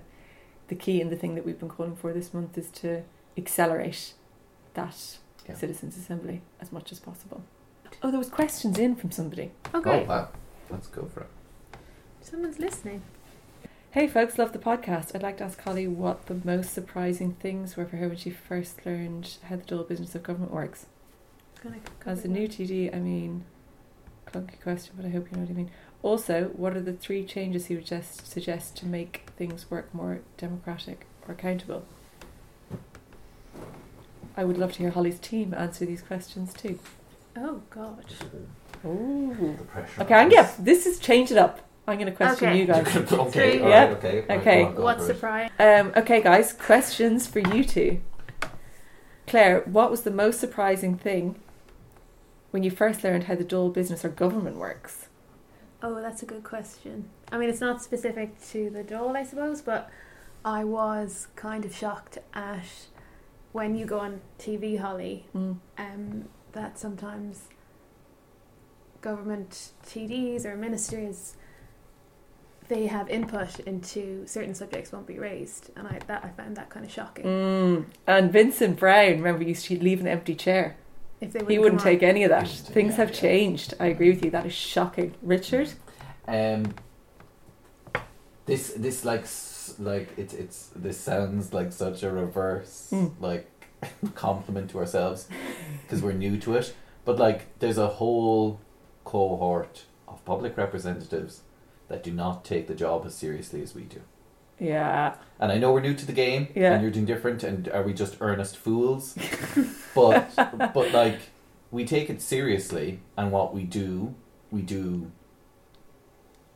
the 0.68 0.74
key 0.74 1.00
and 1.00 1.10
the 1.10 1.16
thing 1.16 1.34
that 1.34 1.46
we've 1.46 1.58
been 1.58 1.70
calling 1.70 1.96
for 1.96 2.12
this 2.12 2.34
month 2.34 2.58
is 2.58 2.68
to 2.70 3.02
accelerate 3.38 4.12
that 4.74 5.18
Yeah. 5.48 5.54
citizens' 5.54 5.96
assembly 5.96 6.42
as 6.60 6.70
much 6.70 6.92
as 6.92 7.00
possible. 7.00 7.42
Oh, 8.02 8.10
there 8.10 8.18
was 8.18 8.28
questions 8.28 8.78
in 8.78 8.94
from 8.94 9.10
somebody. 9.10 9.52
Okay, 9.74 10.00
Oh, 10.00 10.04
oh 10.04 10.04
wow. 10.04 10.28
Let's 10.68 10.86
go 10.88 11.06
for 11.06 11.22
it. 11.22 11.28
someone's 12.20 12.58
listening. 12.58 13.00
Hey 13.92 14.06
folks, 14.06 14.36
love 14.36 14.52
the 14.52 14.58
podcast. 14.58 15.14
I'd 15.14 15.22
like 15.22 15.38
to 15.38 15.44
ask 15.44 15.58
Holly 15.62 15.88
what 15.88 16.26
the 16.26 16.38
most 16.44 16.74
surprising 16.74 17.32
things 17.40 17.74
were 17.74 17.86
for 17.86 17.96
her 17.96 18.08
when 18.08 18.18
she 18.18 18.28
first 18.30 18.84
learned 18.84 19.38
how 19.44 19.56
the 19.56 19.62
Dáil 19.62 19.88
business 19.88 20.14
of 20.14 20.22
government 20.22 20.52
works. 20.52 20.84
Gonna 21.62 21.78
As 22.04 22.24
a 22.26 22.28
new. 22.28 22.46
TD, 22.46 22.94
I 22.94 22.98
mean, 22.98 23.44
clunky 24.26 24.60
question, 24.60 24.92
but 24.98 25.06
I 25.06 25.08
hope 25.08 25.30
you 25.30 25.36
know 25.38 25.44
what 25.44 25.50
I 25.50 25.54
mean. 25.54 25.70
Also, 26.02 26.44
what 26.56 26.76
are 26.76 26.80
the 26.80 26.92
three 26.92 27.24
changes 27.24 27.68
you 27.68 27.76
would 27.76 27.87
just 27.87 28.26
suggest 28.30 28.76
to 28.76 28.87
make 28.87 29.28
things 29.37 29.70
work 29.70 29.92
more 29.92 30.20
democratic 30.37 31.06
or 31.26 31.34
accountable? 31.34 31.84
I 34.37 34.44
would 34.44 34.56
love 34.58 34.72
to 34.74 34.78
hear 34.78 34.90
Holly's 34.90 35.18
team 35.18 35.52
answer 35.52 35.84
these 35.84 36.02
questions 36.02 36.52
too. 36.52 36.78
Oh 37.37 37.62
God. 37.70 38.04
Oh. 38.84 39.34
The 39.58 39.64
pressure. 39.64 40.02
Okay, 40.02 40.14
I'm 40.14 40.30
yeah. 40.30 40.50
This 40.58 40.87
is 40.87 40.98
change 41.00 41.32
it 41.32 41.38
up. 41.38 41.61
I'm 41.88 41.96
going 41.98 42.06
to 42.06 42.12
question 42.12 42.48
Okay. 42.50 42.58
you 42.58 42.66
guys. 42.66 42.87
okay, 43.12 43.30
Three. 43.30 43.58
Yeah. 43.61 43.84
right, 43.87 43.90
okay. 43.96 44.20
right, 44.28 44.38
Okay. 44.40 44.62
go 44.62 44.68
on, 44.68 44.74
go 44.76 44.82
What's 44.84 45.00
for 45.00 45.06
the 45.08 45.14
it. 45.14 45.20
prize? 45.20 45.50
Um, 45.58 45.92
okay, 45.96 46.22
guys, 46.22 46.52
questions 46.52 47.26
for 47.26 47.38
you 47.40 47.64
two. 47.64 48.00
Claire, 49.26 49.62
what 49.62 49.90
was 49.90 50.02
the 50.02 50.11
most 50.11 50.38
surprising 50.38 50.96
thing 50.96 51.37
when 52.50 52.62
you 52.62 52.70
first 52.70 53.02
learned 53.02 53.24
how 53.24 53.34
the 53.34 53.44
Dáil 53.44 53.72
business 53.72 54.04
or 54.04 54.11
government 54.11 54.56
works? 54.56 55.07
Oh, 55.82 56.00
that's 56.00 56.22
a 56.22 56.26
good 56.26 56.42
question. 56.44 57.08
I 57.30 57.38
mean, 57.38 57.48
it's 57.48 57.60
not 57.60 57.82
specific 57.82 58.40
to 58.50 58.68
the 58.70 58.82
Dáil, 58.82 59.14
I 59.16 59.22
suppose, 59.24 59.60
but 59.62 59.88
I 60.44 60.64
was 60.64 61.28
kind 61.36 61.64
of 61.64 61.74
shocked 61.74 62.18
at 62.34 62.64
when 63.52 63.76
you 63.76 63.86
go 63.86 63.98
on 64.00 64.20
TV, 64.38 64.78
Holly, 64.78 65.26
Mm. 65.34 65.58
um, 65.78 66.28
that 66.52 66.78
sometimes 66.78 67.48
government 69.00 69.70
TDs 69.86 70.44
or 70.44 70.56
ministers 70.56 71.36
they 72.68 72.86
have 72.86 73.08
input 73.08 73.60
into 73.60 74.26
certain 74.26 74.54
subjects 74.54 74.92
won't 74.92 75.06
be 75.06 75.18
raised, 75.18 75.70
and 75.74 75.88
I 75.88 76.00
that 76.06 76.22
I 76.22 76.28
found 76.30 76.54
that 76.58 76.68
kind 76.68 76.84
of 76.84 76.92
shocking. 76.92 77.24
Mm. 77.24 77.84
And 78.06 78.30
Vincent 78.30 78.78
Browne, 78.78 79.12
remember, 79.22 79.42
used 79.42 79.64
to 79.66 79.78
leave 79.82 80.00
an 80.00 80.06
empty 80.06 80.34
chair. 80.34 80.76
If 81.20 81.33
they 81.33 81.40
He 81.40 81.59
wouldn't 81.59 81.61
wouldn't 81.62 81.81
on. 81.81 81.85
take 81.87 82.02
any 82.02 82.24
of 82.24 82.31
that. 82.31 82.48
Things 82.48 82.94
any, 82.94 82.96
have 82.96 83.11
yeah. 83.11 83.20
changed. 83.20 83.74
I 83.81 83.87
agree 83.87 84.11
with 84.11 84.24
you. 84.24 84.31
That 84.31 84.46
is 84.46 84.52
shocking. 84.54 85.14
Richard? 85.22 85.70
Um, 86.26 86.74
this 88.46 88.72
this 88.76 89.04
like 89.04 89.26
like 89.78 90.09
it's 90.16 90.33
it's 90.35 90.70
this 90.74 90.98
sounds 90.98 91.52
like 91.52 91.72
such 91.72 92.02
a 92.02 92.11
reverse 92.11 92.88
Mm. 92.92 93.12
like 93.20 93.48
compliment 94.14 94.70
to 94.70 94.78
ourselves 94.78 95.28
because 95.83 96.02
we're 96.02 96.12
new 96.12 96.37
to 96.38 96.54
it. 96.54 96.74
But 97.04 97.18
like, 97.18 97.59
there's 97.59 97.78
a 97.78 97.87
whole 97.88 98.61
cohort 99.04 99.85
of 100.07 100.22
public 100.24 100.57
representatives 100.57 101.42
that 101.88 102.02
do 102.02 102.11
not 102.12 102.44
take 102.44 102.66
the 102.66 102.74
job 102.74 103.04
as 103.07 103.14
seriously 103.14 103.62
as 103.62 103.74
we 103.74 103.83
do. 103.83 104.00
Yeah. 104.58 105.14
And 105.40 105.52
I 105.52 105.58
know 105.58 105.72
we're 105.72 105.80
new 105.80 105.94
to 105.94 106.06
the 106.06 106.12
game, 106.12 106.48
Yeah. 106.54 106.72
and 106.72 106.82
you're 106.82 106.90
doing 106.90 107.06
different. 107.06 107.42
And 107.44 107.68
are 107.68 107.82
we 107.82 107.92
just 107.94 108.16
earnest 108.20 108.56
fools? 108.56 109.16
but 109.94 110.30
but 110.36 110.92
like 110.92 111.18
we 111.70 111.84
take 111.84 112.10
it 112.10 112.20
seriously, 112.20 113.00
and 113.16 113.30
what 113.30 113.54
we 113.54 113.62
do, 113.64 114.14
we 114.50 114.62
do. 114.62 115.10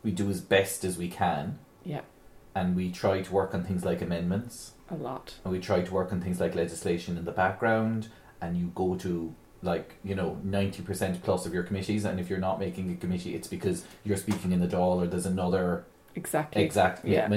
We 0.02 0.10
do 0.10 0.28
as 0.30 0.40
best 0.40 0.84
as 0.84 0.98
we 0.98 1.08
can, 1.08 1.58
Yeah. 1.84 2.00
and 2.56 2.74
we 2.74 2.90
try 2.90 3.22
to 3.22 3.32
work 3.32 3.54
on 3.54 3.62
things 3.62 3.84
like 3.84 4.02
amendments, 4.02 4.72
A 4.90 4.96
lot. 4.96 5.34
and 5.44 5.52
we 5.52 5.60
try 5.60 5.82
to 5.82 5.94
work 5.94 6.12
on 6.12 6.20
things 6.20 6.40
like 6.40 6.56
legislation 6.56 7.16
in 7.16 7.24
the 7.24 7.30
background. 7.32 8.08
And 8.40 8.56
you 8.56 8.72
go 8.74 8.96
to 8.96 9.32
like 9.62 9.94
you 10.02 10.16
know 10.16 10.38
ninety 10.42 10.82
percent 10.82 11.22
plus 11.22 11.46
of 11.46 11.54
your 11.54 11.62
committees, 11.62 12.04
and 12.04 12.18
if 12.18 12.28
you're 12.28 12.40
not 12.40 12.58
making 12.58 12.90
a 12.90 12.96
committee, 12.96 13.36
it's 13.36 13.46
because 13.46 13.84
you're 14.02 14.16
speaking 14.16 14.50
in 14.50 14.58
the 14.58 14.66
Dáil, 14.66 14.96
or 15.02 15.06
there's 15.06 15.24
another 15.26 15.84
Exactly. 16.14 16.62
exact 16.62 17.04
Yeah. 17.04 17.28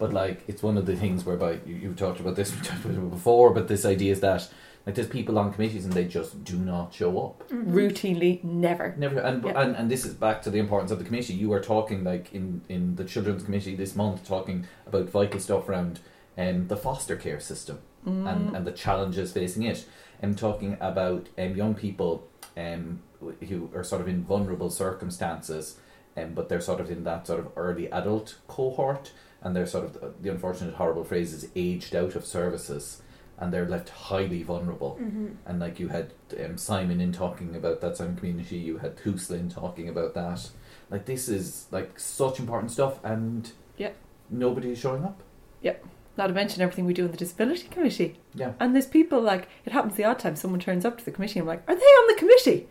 But 0.00 0.12
like, 0.12 0.42
it's 0.48 0.62
one 0.62 0.76
of 0.76 0.84
the 0.86 0.96
things 0.96 1.24
whereby 1.24 1.60
you, 1.64 1.76
you've 1.76 1.96
talked 1.96 2.18
about 2.20 2.34
this, 2.36 2.52
we 2.54 2.60
talked 2.62 2.84
about 2.84 3.10
before. 3.10 3.50
But 3.50 3.68
this 3.68 3.84
idea 3.84 4.12
is 4.12 4.20
that 4.20 4.48
like 4.84 4.94
there's 4.94 5.08
people 5.08 5.38
on 5.38 5.52
committees 5.52 5.84
and 5.84 5.92
they 5.92 6.04
just 6.04 6.44
do 6.44 6.56
not 6.56 6.94
show 6.94 7.18
up. 7.20 7.48
Mhm. 7.48 7.72
Routinely, 7.72 8.42
never. 8.44 8.94
Never, 8.96 9.18
and, 9.20 9.44
Yeah. 9.44 9.60
and 9.60 9.76
and 9.76 9.90
this 9.90 10.04
is 10.04 10.14
back 10.14 10.42
to 10.42 10.50
the 10.50 10.58
importance 10.58 10.90
of 10.92 10.98
the 10.98 11.04
committee. 11.04 11.34
You 11.34 11.52
are 11.52 11.60
talking 11.60 12.04
like 12.04 12.32
in 12.34 12.62
in 12.68 12.96
the 12.96 13.04
children's 13.04 13.42
committee 13.44 13.74
this 13.76 13.94
month, 13.96 14.26
talking 14.26 14.66
about 14.86 15.08
vital 15.10 15.40
stuff 15.40 15.68
around 15.68 16.00
um, 16.38 16.68
the 16.68 16.76
foster 16.76 17.16
care 17.16 17.40
system 17.40 17.78
Mm. 18.06 18.30
and, 18.32 18.56
and 18.56 18.64
the 18.66 18.70
challenges 18.72 19.32
facing 19.32 19.64
it. 19.64 19.84
I'm 20.22 20.36
talking 20.36 20.76
about 20.80 21.28
um, 21.36 21.56
young 21.56 21.74
people 21.74 22.28
um, 22.56 23.00
who 23.48 23.68
are 23.74 23.82
sort 23.82 24.00
of 24.00 24.06
in 24.06 24.22
vulnerable 24.22 24.70
circumstances, 24.70 25.76
um, 26.16 26.32
but 26.34 26.48
they're 26.48 26.60
sort 26.60 26.80
of 26.80 26.90
in 26.90 27.04
that 27.04 27.26
sort 27.26 27.40
of 27.40 27.48
early 27.56 27.90
adult 27.92 28.36
cohort, 28.48 29.12
and 29.42 29.54
they're 29.54 29.66
sort 29.66 29.84
of 29.84 30.22
the 30.22 30.30
unfortunate, 30.30 30.74
horrible 30.74 31.04
phrase 31.04 31.32
is 31.32 31.48
aged 31.54 31.94
out 31.94 32.14
of 32.16 32.24
services, 32.24 33.02
and 33.38 33.52
they're 33.52 33.68
left 33.68 33.90
highly 33.90 34.42
vulnerable. 34.42 34.98
Mhm. 35.00 35.36
And 35.46 35.60
like 35.60 35.78
you 35.78 35.88
had 35.88 36.12
um, 36.44 36.56
Simon 36.56 37.00
in 37.00 37.12
talking 37.12 37.54
about 37.54 37.80
that 37.80 37.96
Simon 37.96 38.16
community, 38.16 38.56
you 38.56 38.78
had 38.78 38.96
Huslin 38.98 39.52
talking 39.52 39.88
about 39.88 40.14
that. 40.14 40.48
Like 40.90 41.04
this 41.04 41.28
is 41.28 41.66
like 41.70 41.98
such 41.98 42.38
important 42.38 42.70
stuff, 42.72 42.98
and 43.04 43.50
Yeah. 43.76 43.90
nobody 44.30 44.70
is 44.72 44.78
showing 44.78 45.04
up. 45.04 45.22
Yep 45.62 45.84
not 46.18 46.28
to 46.28 46.32
mention 46.32 46.62
everything 46.62 46.86
we 46.86 46.94
do 46.94 47.04
in 47.04 47.10
the 47.10 47.16
disability 47.18 47.68
committee. 47.68 48.18
Yeah. 48.34 48.52
And 48.58 48.74
there's 48.74 48.86
people 48.86 49.20
like 49.20 49.48
it 49.66 49.72
happens 49.74 49.96
the 49.96 50.04
odd 50.04 50.18
time 50.18 50.34
someone 50.34 50.60
turns 50.60 50.86
up 50.86 50.96
to 50.96 51.04
the 51.04 51.10
committee 51.10 51.38
I'm 51.40 51.46
like, 51.46 51.62
are 51.68 51.74
they 51.74 51.82
on 51.82 52.06
the 52.08 52.18
committee? 52.18 52.68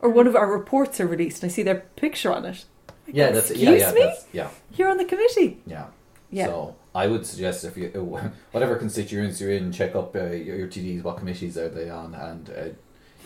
Or 0.00 0.10
one 0.10 0.26
of 0.26 0.34
our 0.34 0.50
reports 0.50 1.00
are 1.00 1.06
released 1.06 1.44
and 1.44 1.50
I 1.52 1.54
see 1.54 1.62
their 1.62 1.84
picture 1.94 2.32
on 2.32 2.44
it. 2.44 2.64
Like, 3.08 3.16
Yeah, 3.16 3.30
that's 3.32 3.50
Excuse 3.50 3.68
yeah, 3.80 3.88
yeah, 3.88 3.92
me? 3.92 4.00
that's, 4.02 4.24
yeah, 4.32 4.48
You're 4.76 4.88
on 4.90 4.96
the 4.98 5.04
committee. 5.04 5.60
yeah. 5.66 5.86
Yeah. 6.30 6.44
So 6.46 6.76
I 6.94 7.06
would 7.06 7.24
suggest 7.24 7.64
if 7.64 7.74
you 7.78 7.88
whatever 8.52 8.76
constituents 8.76 9.40
you're 9.40 9.52
in, 9.52 9.72
check 9.72 9.94
up 9.96 10.14
uh, 10.14 10.24
your, 10.24 10.56
your 10.58 10.68
TDs. 10.68 11.02
What 11.02 11.16
committees 11.16 11.56
are 11.56 11.70
they 11.70 11.88
on? 11.88 12.14
And 12.14 12.50
uh, 12.50 12.64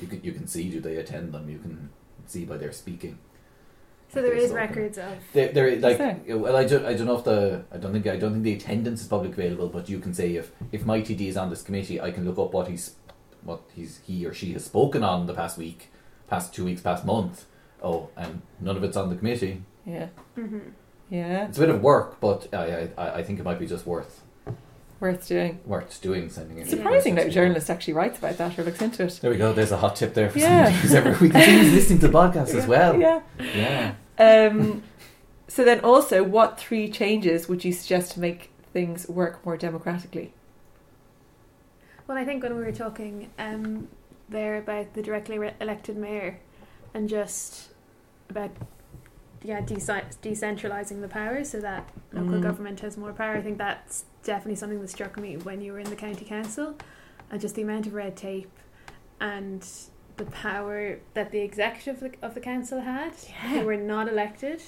you 0.00 0.06
can 0.06 0.20
you 0.22 0.30
can 0.30 0.46
see 0.46 0.70
do 0.70 0.80
they 0.80 0.96
attend 0.96 1.34
them. 1.34 1.50
You 1.50 1.58
can 1.58 1.90
see 2.26 2.44
by 2.44 2.58
their 2.58 2.70
speaking. 2.70 3.18
So 4.12 4.22
there 4.22 4.34
is 4.34 4.44
Okay, 4.44 4.44
is 4.44 4.52
records 4.52 4.98
of. 4.98 5.14
There, 5.32 5.48
there, 5.52 5.76
like, 5.80 5.98
there? 5.98 6.20
well, 6.36 6.54
I 6.54 6.64
don't, 6.64 6.84
I 6.84 6.92
don't 6.94 7.06
know 7.06 7.16
if 7.16 7.24
the, 7.24 7.64
I 7.72 7.78
don't 7.78 7.92
think, 7.94 8.06
I 8.06 8.16
don't 8.18 8.32
think 8.32 8.44
the 8.44 8.52
attendance 8.52 9.00
is 9.00 9.08
public 9.08 9.32
available, 9.32 9.68
but 9.70 9.88
you 9.88 9.98
can 10.00 10.12
say 10.12 10.36
if, 10.36 10.52
if 10.70 10.84
my 10.84 11.00
TD 11.00 11.28
is 11.28 11.36
on 11.38 11.48
this 11.48 11.62
committee, 11.62 11.98
I 11.98 12.10
can 12.10 12.26
look 12.26 12.38
up 12.38 12.52
what 12.52 12.68
he's, 12.68 12.96
what 13.42 13.62
he's, 13.74 14.00
he 14.04 14.26
or 14.26 14.34
she 14.34 14.52
has 14.52 14.66
spoken 14.66 15.02
on 15.02 15.26
the 15.26 15.32
past 15.32 15.56
week, 15.56 15.88
past 16.28 16.54
two 16.54 16.66
weeks, 16.66 16.82
past 16.82 17.06
month. 17.06 17.46
Oh, 17.82 18.08
and 18.16 18.42
none 18.60 18.76
of 18.76 18.84
it's 18.84 18.96
on 18.96 19.10
the 19.10 19.16
committee. 19.16 19.62
Yeah. 19.84 20.06
hmm 20.36 20.58
Yeah. 21.10 21.46
It's 21.48 21.58
a 21.58 21.60
bit 21.60 21.70
of 21.70 21.82
work, 21.82 22.20
but 22.20 22.52
I, 22.54 22.88
I, 22.96 23.10
I 23.18 23.22
think 23.22 23.40
it 23.40 23.42
might 23.44 23.58
be 23.58 23.66
just 23.66 23.86
worth, 23.86 24.22
Worth 25.00 25.26
doing. 25.26 25.58
worth 25.66 26.00
doing. 26.00 26.30
Sending 26.30 26.58
it. 26.58 26.68
Surprising 26.68 27.16
that 27.16 27.26
a 27.26 27.30
journalist 27.30 27.68
actually 27.70 27.94
writes 27.94 28.18
about 28.18 28.38
that 28.38 28.56
or 28.56 28.62
looks 28.62 28.80
into 28.80 29.02
it. 29.04 29.18
There 29.20 29.32
we 29.32 29.36
go. 29.36 29.52
There's 29.52 29.72
a 29.72 29.76
hot 29.78 29.96
tip 29.96 30.14
there 30.14 30.30
for 30.30 30.38
Yeah. 30.38 30.66
somebody 30.66 30.76
who's 30.76 30.94
ever. 30.94 31.16
We 31.20 31.30
can 31.30 31.74
listening 31.74 31.98
to 32.00 32.08
the 32.08 32.12
podcast 32.16 32.54
as 32.54 32.66
well. 32.68 32.98
Yeah. 33.00 33.20
Yeah. 33.40 33.94
Um, 34.18 34.84
so 35.48 35.64
then 35.64 35.80
also, 35.80 36.22
what 36.22 36.58
three 36.60 36.88
changes 36.88 37.48
would 37.48 37.64
you 37.64 37.72
suggest 37.72 38.12
to 38.12 38.20
make 38.20 38.50
things 38.72 39.08
work 39.08 39.44
more 39.44 39.56
democratically? 39.56 40.32
Well, 42.06 42.16
I 42.16 42.24
think 42.24 42.42
when 42.44 42.54
we 42.56 42.62
were 42.62 42.72
talking 42.72 43.30
um, 43.38 43.88
there 44.28 44.56
about 44.58 44.94
the 44.94 45.02
directly 45.02 45.38
re- 45.38 45.54
elected 45.60 45.96
mayor 45.96 46.38
and 46.94 47.08
just 47.08 47.70
about 48.32 48.50
yeah 49.44 49.60
deci- 49.60 50.16
decentralizing 50.22 51.00
the 51.00 51.08
power 51.08 51.42
so 51.44 51.60
that 51.60 51.88
local 52.12 52.38
Mm. 52.38 52.42
government 52.42 52.80
has 52.80 52.96
more 52.96 53.12
power. 53.12 53.34
I 53.36 53.42
think 53.42 53.58
that's 53.58 54.04
definitely 54.22 54.56
something 54.56 54.80
that 54.80 54.90
struck 54.90 55.18
me 55.18 55.36
when 55.36 55.60
you 55.60 55.72
were 55.72 55.80
in 55.80 55.90
the 55.90 55.96
county 55.96 56.24
council, 56.24 56.76
and 57.30 57.40
just 57.40 57.54
the 57.54 57.62
amount 57.62 57.86
of 57.86 57.94
red 57.94 58.16
tape 58.16 58.50
and 59.20 59.66
the 60.16 60.24
power 60.26 60.98
that 61.14 61.30
the 61.32 61.40
executive 61.40 62.02
of 62.02 62.12
the, 62.12 62.26
of 62.26 62.34
the 62.34 62.40
council 62.40 62.80
had, 62.80 63.12
They 63.52 63.64
were 63.64 63.76
not 63.76 64.08
elected, 64.08 64.62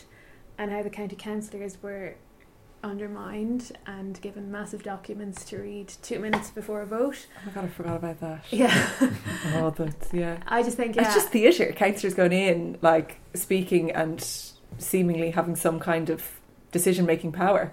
and 0.59 0.71
how 0.73 0.83
the 0.83 0.91
county 0.91 1.17
councillors 1.17 1.83
were 1.83 2.15
undermined 2.85 3.73
and 3.87 4.21
given 4.21 4.51
massive 4.53 4.83
documents 4.83 5.45
to 5.47 5.59
read 5.59 5.89
two 6.03 6.19
minutes 6.21 6.51
before 6.51 6.83
a 6.83 6.87
vote. 6.87 7.27
Oh 7.37 7.47
my 7.47 7.53
god, 7.53 7.65
I 7.65 7.69
forgot 7.69 7.97
about 7.97 8.21
that. 8.21 8.45
Yeah, 8.51 8.91
Oh, 9.55 9.71
that's, 9.77 10.13
yeah. 10.13 10.39
I 10.47 10.63
just 10.63 10.77
think 10.77 10.95
yeah. 10.95 11.03
It's 11.07 11.15
just 11.15 11.31
theatre. 11.31 11.73
Councillors 11.73 12.15
going 12.15 12.33
in, 12.33 12.79
like 12.83 13.19
speaking 13.35 13.91
and 13.91 14.21
seemingly 14.79 15.31
having 15.31 15.57
some 15.57 15.81
kind 15.81 16.11
of 16.11 16.41
decision 16.73 17.07
making 17.07 17.33
power. 17.33 17.73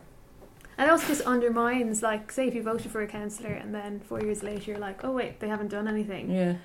And 0.78 0.88
it 0.88 0.92
also 0.92 1.08
just 1.08 1.22
undermines, 1.22 2.02
like, 2.02 2.32
say 2.32 2.48
if 2.48 2.56
you 2.56 2.64
voted 2.64 2.92
for 2.92 3.02
a 3.02 3.08
councillor 3.08 3.52
and 3.52 3.76
then 3.76 4.00
four 4.00 4.22
years 4.22 4.42
later 4.42 4.72
you're 4.72 4.80
like, 4.80 5.04
oh 5.04 5.12
wait, 5.12 5.40
they 5.40 5.48
haven't 5.48 5.68
done 5.68 5.88
anything. 5.88 6.32
Yeah, 6.32 6.56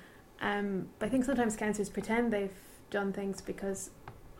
Um, 0.41 0.87
but 0.97 1.07
I 1.07 1.09
think 1.09 1.25
sometimes 1.25 1.55
councillors 1.55 1.89
pretend 1.89 2.33
they've 2.33 2.49
done 2.89 3.11
things 3.13 3.41
because 3.41 3.91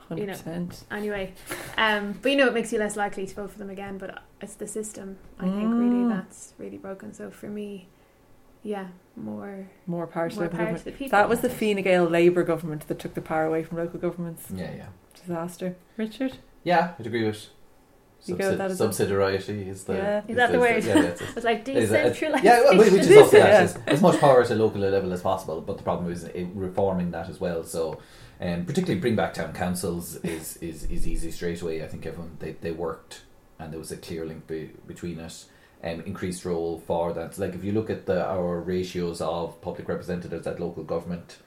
hundred 0.08 0.22
You 0.22 0.28
know. 0.28 0.34
percent. 0.34 0.84
anyway. 0.92 1.34
Um, 1.78 2.18
but 2.22 2.32
you 2.32 2.38
know 2.38 2.48
it 2.48 2.54
makes 2.54 2.72
you 2.74 2.80
less 2.80 2.96
likely 2.96 3.26
to 3.28 3.36
vote 3.36 3.52
for 3.52 3.60
them 3.60 3.70
again. 3.70 3.98
But 3.98 4.22
it's 4.42 4.56
the 4.56 4.68
system. 4.68 5.18
I 5.40 5.44
think 5.46 5.74
really 5.74 6.04
Mm. 6.06 6.10
that's 6.10 6.54
really 6.58 6.78
broken. 6.78 7.14
So 7.14 7.30
for 7.30 7.48
me, 7.48 7.88
yeah, 8.64 8.88
more 9.16 9.70
More 9.86 10.08
power 10.08 10.30
to 10.30 10.36
more 10.40 10.48
power 10.50 10.78
to 10.78 10.84
the 10.86 10.92
people. 10.92 11.18
That 11.18 11.30
was 11.30 11.42
the 11.42 11.50
Fine 11.50 11.82
Gael 11.84 12.06
Labour 12.06 12.44
government 12.44 12.88
that 12.88 13.00
took 13.00 13.14
the 13.14 13.22
power 13.22 13.46
away 13.46 13.64
from 13.64 13.78
local 13.78 14.00
governments. 14.00 14.48
Yeah, 14.54 14.72
yeah. 14.76 14.86
Disaster. 15.20 15.76
Richard? 15.98 16.38
Yeah, 16.64 16.94
I'd 17.00 17.06
agree 17.06 17.26
with. 17.26 17.48
You 18.26 18.36
go 18.36 18.50
with 18.50 18.58
that 18.58 18.72
as 18.72 18.80
well? 18.80 18.90
subsidiarity 18.90 19.68
is 19.68 19.84
the 19.86 19.94
Yeah. 19.94 20.22
Is 20.28 20.36
that 20.36 20.52
the 20.52 20.60
word? 20.60 20.84
yeah, 20.84 21.02
that's 21.02 21.22
it. 21.22 21.28
It's 21.38 21.46
like 21.46 21.64
decentralized. 21.64 22.44
Yeah, 22.44 22.62
well, 22.62 22.78
which 22.80 22.88
is 22.94 23.10
It 23.12 23.18
also 23.20 23.38
is, 23.38 23.44
yeah, 23.44 23.48
yeah. 23.48 23.60
as, 23.62 23.78
as 23.88 24.02
much 24.02 24.20
power 24.20 24.42
at 24.42 24.50
a 24.50 24.56
local 24.56 24.82
level 24.82 25.14
as 25.14 25.22
possible. 25.22 25.62
But 25.62 25.78
the 25.78 25.84
problem 25.84 26.12
is 26.12 26.24
it, 26.26 26.48
reforming 26.54 27.12
that 27.12 27.30
as 27.30 27.40
well. 27.40 27.64
So, 27.64 28.00
um, 28.40 28.66
particularly 28.66 29.00
bring 29.00 29.16
back 29.16 29.34
town 29.34 29.54
councils 29.54 30.18
is, 30.18 30.58
is, 30.58 30.84
is 30.86 31.08
easy 31.08 31.32
straight 31.32 31.62
away. 31.62 31.84
I 31.84 31.88
think 31.88 32.06
everyone 32.06 32.38
they, 32.40 32.52
they 32.54 32.72
worked 32.72 33.22
and 33.60 33.72
there 33.72 33.80
was 33.80 33.92
a 33.92 33.98
clear 33.98 34.26
link 34.26 34.48
be, 34.48 34.72
between 34.86 35.20
it. 35.20 35.46
Um, 35.84 36.02
increased 36.02 36.44
role 36.44 36.80
for 36.80 37.14
that. 37.14 37.38
Like 37.38 37.54
if 37.54 37.64
you 37.64 37.72
look 37.72 37.92
at 37.92 38.08
the 38.08 38.26
our 38.26 38.60
ratios 38.60 39.22
of 39.22 39.62
public 39.62 39.88
representatives 39.88 40.48
at 40.48 40.60
local 40.60 40.84
government 40.84 41.38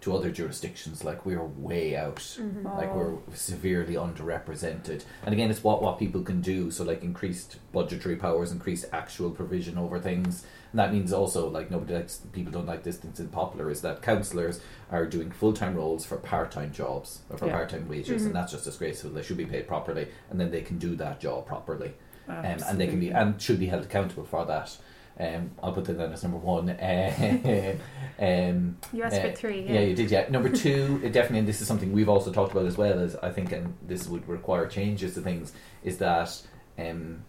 to 0.00 0.14
other 0.16 0.30
jurisdictions, 0.30 1.04
like 1.04 1.26
we're 1.26 1.44
way 1.44 1.94
out. 1.96 2.16
Mhm. 2.16 2.64
like 2.64 2.94
we're 2.94 3.16
severely 3.34 3.94
underrepresented. 3.94 5.04
And 5.24 5.32
again 5.32 5.50
it's 5.50 5.62
what 5.62 5.82
what 5.82 5.98
people 5.98 6.22
can 6.22 6.40
do. 6.40 6.70
So 6.70 6.84
like 6.84 7.02
increased 7.02 7.58
budgetary 7.72 8.16
powers 8.16 8.52
increased 8.52 8.86
actual 8.92 9.30
provision 9.30 9.76
over 9.78 9.98
things. 10.00 10.44
And 10.72 10.78
that 10.78 10.92
means 10.92 11.12
also 11.12 11.48
like 11.48 11.70
nobody 11.70 11.94
likes 11.94 12.20
people 12.32 12.52
don't 12.52 12.66
like 12.66 12.82
this 12.82 12.96
thing's 12.96 13.20
unpopular 13.20 13.70
is 13.70 13.82
that 13.82 14.02
councillors 14.02 14.60
are 14.90 15.04
doing 15.06 15.30
full-time 15.30 15.74
roles 15.74 16.04
for 16.06 16.16
part-time 16.16 16.72
jobs 16.72 17.20
or 17.28 17.36
for 17.36 17.46
Yeah. 17.46 17.52
part-time 17.52 17.88
wages. 17.88 18.22
Mhm. 18.22 18.26
and 18.26 18.34
that's 18.36 18.52
just 18.52 18.64
disgraceful. 18.64 19.10
They 19.10 19.22
should 19.22 19.36
be 19.36 19.46
paid 19.46 19.66
properly. 19.68 20.08
And 20.30 20.40
then 20.40 20.50
they 20.50 20.62
can 20.62 20.78
do 20.78 20.96
that 20.96 21.20
job 21.20 21.46
properly. 21.46 21.92
Um, 22.28 22.44
and 22.44 22.78
they 22.80 22.86
can 22.86 23.00
be 23.00 23.10
and 23.10 23.40
should 23.42 23.58
be 23.58 23.66
held 23.66 23.82
accountable 23.84 24.24
for 24.24 24.44
that 24.46 24.76
um, 25.20 25.50
I'll 25.62 25.72
put 25.72 25.84
that 25.84 25.98
down 25.98 26.12
as 26.12 26.22
number 26.22 26.38
one 26.38 26.70
uh, 26.70 27.76
um, 28.18 28.76
You 28.92 29.02
asked 29.02 29.16
uh, 29.16 29.22
for 29.30 29.32
three. 29.32 29.60
yeah, 29.68 29.80
you 29.80 29.94
did. 29.94 30.10
Yeah, 30.10 30.26
number 30.30 30.48
two, 30.48 31.00
it 31.04 31.12
definitely, 31.12 31.40
and 31.40 31.48
this 31.48 31.60
is 31.60 31.68
something 31.68 31.92
we've 31.92 32.08
also 32.08 32.32
talked 32.32 32.52
about 32.52 32.66
as 32.66 32.76
well. 32.78 32.98
As 32.98 33.16
I 33.16 33.30
think, 33.30 33.52
and 33.52 33.74
this 33.82 34.06
would 34.08 34.26
require 34.28 34.66
changes 34.66 35.14
to 35.14 35.20
things, 35.20 35.52
is 35.84 35.98
that 35.98 36.40
um, 36.78 37.24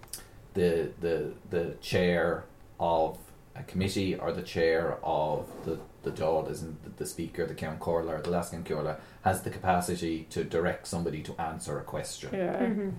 the 0.54 0.92
the 1.00 1.34
the 1.50 1.76
chair 1.82 2.46
of 2.80 3.18
a 3.56 3.64
committee 3.64 4.16
or 4.16 4.32
the 4.32 4.42
chair 4.42 4.98
of 5.04 5.48
the 5.66 5.78
the 6.04 6.12
Dáil, 6.12 6.50
isn't 6.50 6.84
the, 6.84 6.90
the 7.04 7.06
speaker, 7.06 7.46
the 7.46 7.54
Ceann 7.54 7.78
Comhairle 7.78 8.10
or 8.10 8.22
the 8.22 8.32
last 8.32 8.54
Ceann 8.54 8.64
Comhairle, 8.64 8.98
has 9.24 9.42
the 9.44 9.50
capacity 9.52 10.26
to 10.32 10.44
direct 10.44 10.88
somebody 10.88 11.22
to 11.24 11.40
answer 11.40 11.80
a 11.80 11.84
question. 11.84 12.30
Yeah. 12.34 12.66
hmm 12.66 12.90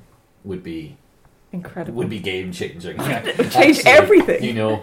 Would 0.44 0.62
be 0.62 0.96
Incredible. 1.52 1.98
would 1.98 2.10
be 2.10 2.18
game 2.18 2.50
changing. 2.50 2.98
Change 3.50 3.82
everything. 3.84 4.42
You 4.42 4.54
know. 4.54 4.82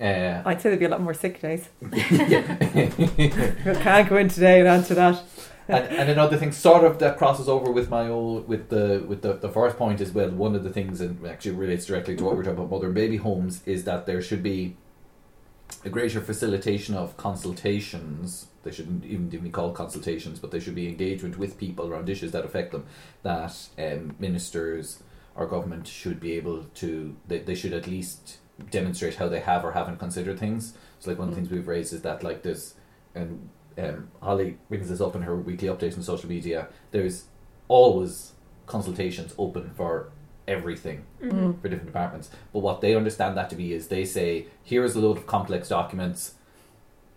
Uh, 0.00 0.42
I'd 0.46 0.60
say 0.60 0.70
there'd 0.70 0.78
be 0.78 0.84
a 0.84 0.88
lot 0.88 1.00
more 1.00 1.14
sick 1.14 1.40
days. 1.40 1.68
can't 1.90 4.08
go 4.08 4.16
in 4.16 4.28
today 4.28 4.60
and 4.60 4.68
answer 4.68 4.94
that. 4.94 5.20
and, 5.66 5.86
and 5.86 6.10
another 6.10 6.36
thing 6.36 6.52
sort 6.52 6.84
of 6.84 7.00
that 7.00 7.16
crosses 7.16 7.48
over 7.48 7.72
with 7.72 7.88
my 7.88 8.08
old 8.08 8.46
with 8.46 8.68
the 8.68 9.04
with 9.08 9.22
the, 9.22 9.32
the 9.34 9.48
first 9.48 9.76
point 9.78 9.98
as 10.00 10.12
well 10.12 10.28
one 10.30 10.54
of 10.54 10.62
the 10.62 10.68
things 10.68 11.00
and 11.00 11.26
actually 11.26 11.52
relates 11.52 11.86
directly 11.86 12.14
to 12.14 12.22
what 12.22 12.36
we're 12.36 12.42
talking 12.42 12.58
about 12.58 12.70
mother 12.70 12.86
and 12.86 12.94
baby 12.94 13.16
homes 13.16 13.62
is 13.64 13.84
that 13.84 14.04
there 14.04 14.20
should 14.20 14.42
be 14.42 14.76
a 15.82 15.88
greater 15.88 16.20
facilitation 16.20 16.94
of 16.94 17.16
consultations 17.16 18.48
they 18.62 18.70
shouldn't 18.70 19.06
even 19.06 19.28
be 19.28 19.48
called 19.48 19.74
consultations 19.74 20.38
but 20.38 20.50
they 20.50 20.60
should 20.60 20.74
be 20.74 20.86
engagement 20.86 21.38
with 21.38 21.56
people 21.56 21.88
around 21.88 22.10
issues 22.10 22.32
that 22.32 22.44
affect 22.44 22.70
them 22.70 22.84
that 23.22 23.56
um, 23.78 24.14
ministers 24.18 25.02
or 25.34 25.46
government 25.46 25.86
should 25.86 26.20
be 26.20 26.32
able 26.32 26.64
to 26.74 27.16
they, 27.26 27.38
they 27.38 27.54
should 27.54 27.72
at 27.72 27.86
least 27.86 28.38
demonstrate 28.70 29.16
how 29.16 29.28
they 29.28 29.40
have 29.40 29.64
or 29.64 29.72
haven't 29.72 29.98
considered 29.98 30.38
things 30.38 30.74
so 31.00 31.10
like 31.10 31.18
one 31.18 31.28
of 31.28 31.34
the 31.34 31.40
Mm. 31.40 31.44
things 31.44 31.52
we've 31.54 31.66
raised 31.68 31.92
is 31.92 32.02
that 32.02 32.22
like 32.22 32.42
this 32.42 32.74
and 33.14 33.48
um, 33.76 34.08
Holly 34.22 34.58
brings 34.68 34.88
this 34.88 35.00
up 35.00 35.16
in 35.16 35.22
her 35.22 35.34
weekly 35.34 35.66
updates 35.68 35.96
on 35.96 36.02
social 36.04 36.28
media. 36.28 36.68
There's 36.92 37.24
always 37.66 38.32
consultations 38.66 39.34
open 39.38 39.70
for 39.76 40.10
everything 40.46 41.04
hmm 41.20 41.52
for 41.60 41.68
different 41.68 41.86
departments. 41.86 42.30
But 42.52 42.60
what 42.60 42.80
they 42.80 42.94
understand 42.94 43.36
that 43.36 43.50
to 43.50 43.56
be 43.56 43.72
is 43.72 43.88
they 43.88 44.04
say, 44.04 44.46
here 44.62 44.84
is 44.84 44.94
a 44.94 45.00
load 45.00 45.16
of 45.16 45.26
complex 45.26 45.68
documents. 45.68 46.34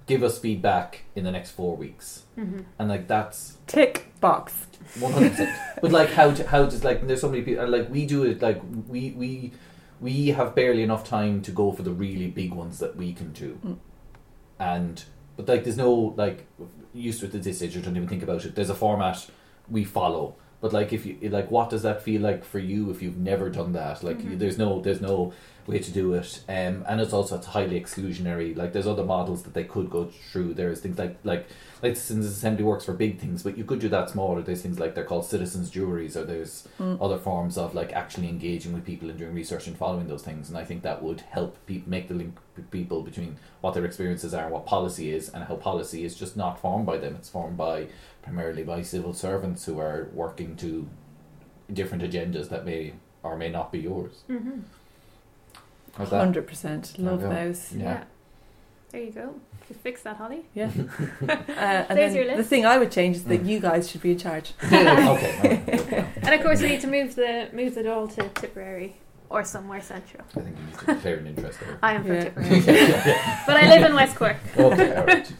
Give 0.07 0.23
us 0.23 0.39
feedback 0.39 1.03
in 1.15 1.23
the 1.25 1.31
next 1.31 1.51
four 1.51 1.75
weeks, 1.77 2.23
hmm 2.35 2.61
and 2.79 2.89
like 2.89 3.07
that's 3.07 3.57
Tick 3.67 4.07
box. 4.21 4.65
one 4.99 5.11
hundred 5.13 5.31
percent. 5.31 5.51
But 5.81 5.91
like 5.91 6.09
how 6.11 6.31
to, 6.31 6.47
how 6.47 6.63
does 6.65 6.83
like 6.83 7.05
there's 7.05 7.21
so 7.21 7.29
many 7.29 7.43
people 7.43 7.67
like 7.67 7.89
we 7.89 8.05
do 8.05 8.23
it 8.23 8.41
like 8.41 8.59
we 8.87 9.11
we 9.11 9.51
we 9.99 10.27
have 10.29 10.55
barely 10.55 10.81
enough 10.83 11.03
time 11.03 11.41
to 11.41 11.51
go 11.51 11.71
for 11.73 11.83
the 11.83 11.91
really 11.91 12.27
big 12.27 12.53
ones 12.53 12.79
that 12.79 12.95
we 12.95 13.13
can 13.13 13.33
do, 13.33 13.59
Mm. 13.65 13.77
and 14.59 15.03
but 15.35 15.47
like 15.49 15.63
there's 15.65 15.77
no 15.77 15.91
like 16.15 16.47
used 16.93 17.21
with 17.21 17.31
the 17.33 17.37
at 17.39 17.43
this 17.43 17.57
stage. 17.57 17.75
I 17.77 17.81
don't 17.81 17.95
even 17.97 18.07
think 18.07 18.23
about 18.23 18.45
it. 18.45 18.55
There's 18.55 18.69
a 18.69 18.75
format 18.75 19.27
we 19.69 19.83
follow. 19.83 20.35
But 20.59 20.73
like 20.73 20.91
if 20.91 21.05
you 21.05 21.17
like, 21.29 21.51
what 21.51 21.69
does 21.69 21.83
that 21.83 22.01
feel 22.01 22.21
like 22.21 22.43
for 22.43 22.57
you 22.59 22.89
if 22.89 23.01
you've 23.01 23.17
never 23.17 23.49
done 23.49 23.73
that? 23.73 24.03
Like 24.03 24.19
Mhm. 24.19 24.39
there's 24.39 24.57
no 24.57 24.81
there's 24.81 25.01
no 25.01 25.33
way 25.67 25.79
to 25.79 25.91
do 25.91 26.13
it, 26.13 26.41
um, 26.49 26.83
and 26.87 26.99
it's 27.01 27.13
also 27.13 27.35
it's 27.37 27.47
highly 27.47 27.79
exclusionary. 27.79 28.55
Like 28.55 28.73
there's 28.73 28.87
other 28.87 29.03
models 29.03 29.43
that 29.43 29.53
they 29.53 29.65
could 29.65 29.89
go 29.89 30.05
through. 30.31 30.53
There's 30.55 30.79
things 30.79 30.97
like 30.97 31.17
like 31.23 31.47
like 31.83 31.95
citizens 31.95 32.25
assembly 32.25 32.63
works 32.63 32.85
for 32.85 32.93
big 32.93 33.19
things, 33.19 33.43
but 33.43 33.55
you 33.57 33.63
could 33.65 33.79
do 33.79 33.89
that 33.89 34.09
smaller. 34.09 34.41
There's 34.41 34.61
things 34.63 34.79
like 34.79 34.95
they're 34.95 35.03
called 35.03 35.25
citizens 35.25 35.69
juries, 35.69 36.17
or 36.17 36.23
there's 36.23 36.67
Mm. 36.79 36.97
other 36.99 37.17
forms 37.19 37.57
of 37.57 37.75
like 37.75 37.93
actually 37.93 38.27
engaging 38.29 38.73
with 38.73 38.83
people 38.83 39.09
and 39.11 39.19
doing 39.19 39.33
research 39.35 39.67
and 39.67 39.77
following 39.77 40.07
those 40.07 40.23
things. 40.23 40.49
And 40.49 40.57
I 40.57 40.63
think 40.63 40.81
that 40.81 41.03
would 41.03 41.21
help 41.21 41.57
people 41.67 41.89
make 41.91 42.07
the 42.07 42.15
link 42.15 42.35
people 42.61 43.01
between 43.03 43.37
what 43.61 43.73
their 43.73 43.85
experiences 43.85 44.33
are 44.33 44.43
and 44.45 44.51
what 44.53 44.65
policy 44.65 45.11
is, 45.11 45.29
and 45.29 45.43
how 45.45 45.55
policy 45.55 46.03
is 46.03 46.15
just 46.15 46.35
not 46.37 46.59
formed 46.59 46.85
by 46.85 46.97
them. 46.97 47.15
It's 47.15 47.29
formed 47.29 47.57
by 47.57 47.87
primarily 48.21 48.63
by 48.63 48.81
civil 48.81 49.13
servants 49.13 49.65
who 49.65 49.79
are 49.79 50.09
working 50.13 50.55
to 50.57 50.87
different 51.71 52.03
agendas 52.03 52.49
that 52.49 52.65
may 52.65 52.93
or 53.23 53.37
may 53.37 53.49
not 53.49 53.71
be 53.71 53.79
yours. 53.79 54.23
hmm 54.27 54.59
How's 55.95 56.09
that? 56.11 56.19
Hundred 56.19 56.45
percent. 56.47 56.93
Love 56.99 57.21
There 57.21 57.29
we 57.29 57.35
go. 57.35 57.43
those. 57.47 57.73
Yeah. 57.73 57.83
Yeah. 57.83 58.03
There 58.91 59.01
you 59.01 59.11
go. 59.11 59.33
You 59.69 59.75
fixed 59.75 60.03
that, 60.05 60.15
Holly. 60.17 60.45
Yeah. 60.53 60.65
uh, 60.69 60.75
and 61.27 61.97
There's 61.97 62.13
then 62.13 62.15
your 62.27 62.37
the 62.37 62.43
thing 62.43 62.65
I 62.65 62.77
would 62.77 62.91
change 62.91 63.17
is 63.17 63.23
that 63.25 63.43
Mm. 63.43 63.47
you 63.49 63.59
guys 63.59 63.89
should 63.89 64.01
be 64.01 64.11
in 64.11 64.17
charge. 64.19 64.53
okay. 64.63 65.61
okay. 65.67 66.05
And 66.21 66.33
of 66.35 66.41
course, 66.41 66.61
we 66.61 66.69
need 66.69 66.81
to 66.81 66.87
move 66.87 67.15
the 67.15 67.49
move 67.51 67.75
the 67.75 67.81
Dáil 67.83 68.13
to 68.15 68.29
Tipperary 68.39 68.95
or 69.29 69.43
somewhere 69.43 69.81
central. 69.81 70.23
I 70.35 70.39
think 70.41 70.57
you 70.57 70.65
need 70.65 70.77
to 70.79 70.85
declare 70.85 71.17
an 71.17 71.27
interest 71.27 71.59
there. 71.59 71.77
I 71.81 71.93
am 71.93 72.03
from 72.03 72.13
Yeah. 72.13 72.23
Tipperary, 72.23 72.59
yeah, 72.59 73.07
yeah. 73.07 73.43
but 73.47 73.57
I 73.57 73.67
live 73.69 73.83
in 73.89 73.93
West 73.95 74.15
Cork. 74.15 74.37
Okay, 74.57 74.95
all 74.95 75.05
right. 75.05 75.31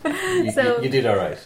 You, 0.46 0.52
So- 0.52 0.78
you, 0.78 0.84
you 0.84 0.90
did 0.90 1.06
all 1.06 1.16
right. 1.18 1.38